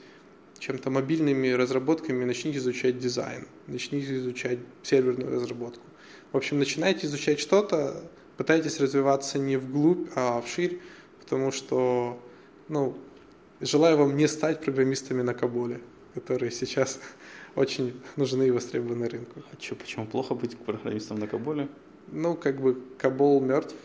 чем-то 0.60 0.90
мобильными 0.90 1.50
разработками, 1.50 2.24
начните 2.24 2.58
изучать 2.58 2.98
дизайн, 2.98 3.48
начните 3.68 4.18
изучать 4.18 4.60
серверную 4.82 5.36
разработку. 5.36 5.84
В 6.32 6.38
общем, 6.38 6.58
начинайте 6.60 7.06
изучать 7.08 7.40
что-то, 7.40 8.02
пытайтесь 8.38 8.80
развиваться 8.80 9.40
не 9.40 9.58
вглубь, 9.58 10.10
а 10.16 10.42
вширь, 10.42 10.80
потому 11.20 11.52
что, 11.52 12.20
ну, 12.70 12.98
желаю 13.62 13.98
вам 13.98 14.16
не 14.16 14.28
стать 14.28 14.62
программистами 14.62 15.22
на 15.22 15.34
Каболе, 15.34 15.82
которые 16.14 16.52
сейчас 16.52 17.00
очень 17.56 17.94
нужны 18.16 18.48
и 18.48 18.52
востребованы 18.52 19.10
рынку. 19.10 19.44
А 19.52 19.62
что, 19.62 19.76
почему 19.76 20.06
плохо 20.06 20.34
быть 20.34 20.58
программистом 20.58 21.20
на 21.20 21.28
Каболе? 21.28 21.68
Ну, 22.08 22.36
как 22.36 22.62
бы 22.62 22.82
Кабол 22.98 23.42
мертв, 23.42 23.76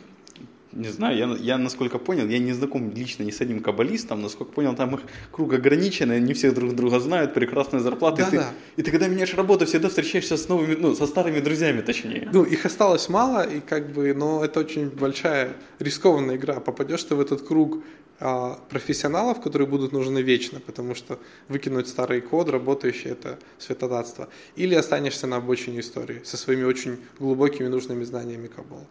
не 0.73 0.89
знаю, 0.89 1.16
я, 1.16 1.37
я 1.41 1.59
насколько 1.59 1.99
понял, 1.99 2.27
я 2.27 2.39
не 2.39 2.53
знаком 2.53 2.93
лично 2.95 3.23
ни 3.23 3.31
с 3.31 3.41
одним 3.41 3.61
каббалистом, 3.61 4.23
насколько 4.23 4.53
понял, 4.53 4.75
там 4.75 4.95
их 4.95 5.01
круг 5.33 5.53
ограниченный, 5.53 6.16
они 6.16 6.35
все 6.35 6.51
друг 6.51 6.75
друга 6.75 7.01
знают, 7.01 7.35
прекрасные 7.35 7.81
зарплаты. 7.81 8.23
Да, 8.23 8.29
и, 8.29 8.31
ты, 8.31 8.37
да. 8.37 8.51
и 8.77 8.83
ты, 8.83 8.91
когда 8.91 9.09
меняешь 9.09 9.35
работу, 9.35 9.66
всегда 9.66 9.89
встречаешься 9.89 10.37
с 10.37 10.49
новыми, 10.49 10.75
ну, 10.75 10.95
со 10.95 11.07
старыми 11.07 11.41
друзьями, 11.41 11.81
точнее. 11.81 12.29
Ну, 12.33 12.45
их 12.45 12.66
осталось 12.66 13.09
мало, 13.09 13.43
и 13.43 13.61
как 13.61 13.93
бы, 13.93 14.12
но 14.14 14.45
это 14.45 14.61
очень 14.61 14.91
большая 14.91 15.53
рискованная 15.79 16.37
игра. 16.37 16.61
Попадешь 16.61 17.05
ты 17.05 17.14
в 17.14 17.21
этот 17.21 17.47
круг 17.47 17.83
а, 18.21 18.59
профессионалов, 18.69 19.41
которые 19.41 19.69
будут 19.69 19.93
нужны 19.93 20.19
вечно, 20.21 20.61
потому 20.61 20.95
что 20.95 21.19
выкинуть 21.49 21.89
старый 21.89 22.21
код, 22.21 22.49
работающий, 22.49 23.11
это 23.11 23.39
святотатство. 23.59 24.29
Или 24.57 24.75
останешься 24.75 25.27
на 25.27 25.37
обочине 25.37 25.81
истории 25.81 26.21
со 26.25 26.37
своими 26.37 26.64
очень 26.64 26.99
глубокими 27.19 27.69
нужными 27.69 28.05
знаниями 28.05 28.49
Кабола. 28.49 28.87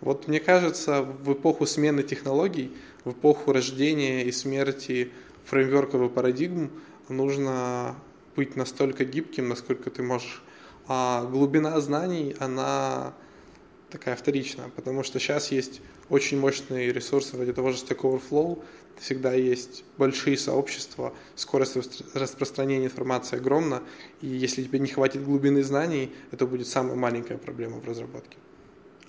Вот 0.00 0.28
мне 0.28 0.40
кажется, 0.40 1.02
в 1.02 1.32
эпоху 1.32 1.66
смены 1.66 2.02
технологий, 2.02 2.72
в 3.04 3.12
эпоху 3.12 3.52
рождения 3.52 4.24
и 4.24 4.32
смерти 4.32 5.10
фреймворков 5.44 6.10
и 6.10 6.14
парадигм 6.14 6.70
нужно 7.08 7.96
быть 8.36 8.54
настолько 8.54 9.04
гибким, 9.04 9.48
насколько 9.48 9.90
ты 9.90 10.02
можешь. 10.02 10.42
А 10.86 11.24
глубина 11.24 11.78
знаний, 11.80 12.36
она 12.38 13.14
такая 13.90 14.14
вторичная, 14.14 14.68
потому 14.68 15.02
что 15.02 15.18
сейчас 15.18 15.50
есть 15.50 15.80
очень 16.08 16.38
мощные 16.38 16.92
ресурсы 16.92 17.36
вроде 17.36 17.52
того 17.52 17.72
же 17.72 17.78
Stack 17.78 18.00
Overflow, 18.00 18.62
всегда 18.98 19.32
есть 19.32 19.84
большие 19.96 20.36
сообщества, 20.36 21.12
скорость 21.34 21.76
распространения 22.14 22.86
информации 22.86 23.36
огромна, 23.36 23.82
и 24.20 24.26
если 24.26 24.62
тебе 24.62 24.78
не 24.78 24.88
хватит 24.88 25.24
глубины 25.24 25.62
знаний, 25.62 26.12
это 26.30 26.46
будет 26.46 26.68
самая 26.68 26.96
маленькая 26.96 27.38
проблема 27.38 27.78
в 27.78 27.86
разработке. 27.86 28.36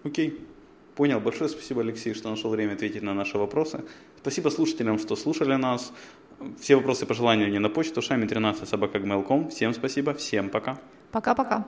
Окей. 0.04 0.30
Okay. 0.30 0.59
Понял. 1.00 1.22
Большое 1.22 1.50
спасибо, 1.50 1.80
Алексей, 1.80 2.14
что 2.14 2.30
нашел 2.30 2.52
время 2.52 2.74
ответить 2.74 3.02
на 3.04 3.14
наши 3.14 3.38
вопросы. 3.38 3.86
Спасибо 4.18 4.50
слушателям, 4.50 5.00
что 5.00 5.16
слушали 5.16 5.56
нас. 5.56 5.94
Все 6.60 6.76
вопросы, 6.76 7.06
пожелания 7.06 7.50
не 7.50 7.60
на 7.60 7.70
почту 7.70 8.02
шами 8.02 8.28
13 8.28 8.68
собака 8.68 9.00
Всем 9.48 9.74
спасибо, 9.74 10.14
всем 10.14 10.50
пока. 10.50 10.78
Пока-пока. 11.12 11.64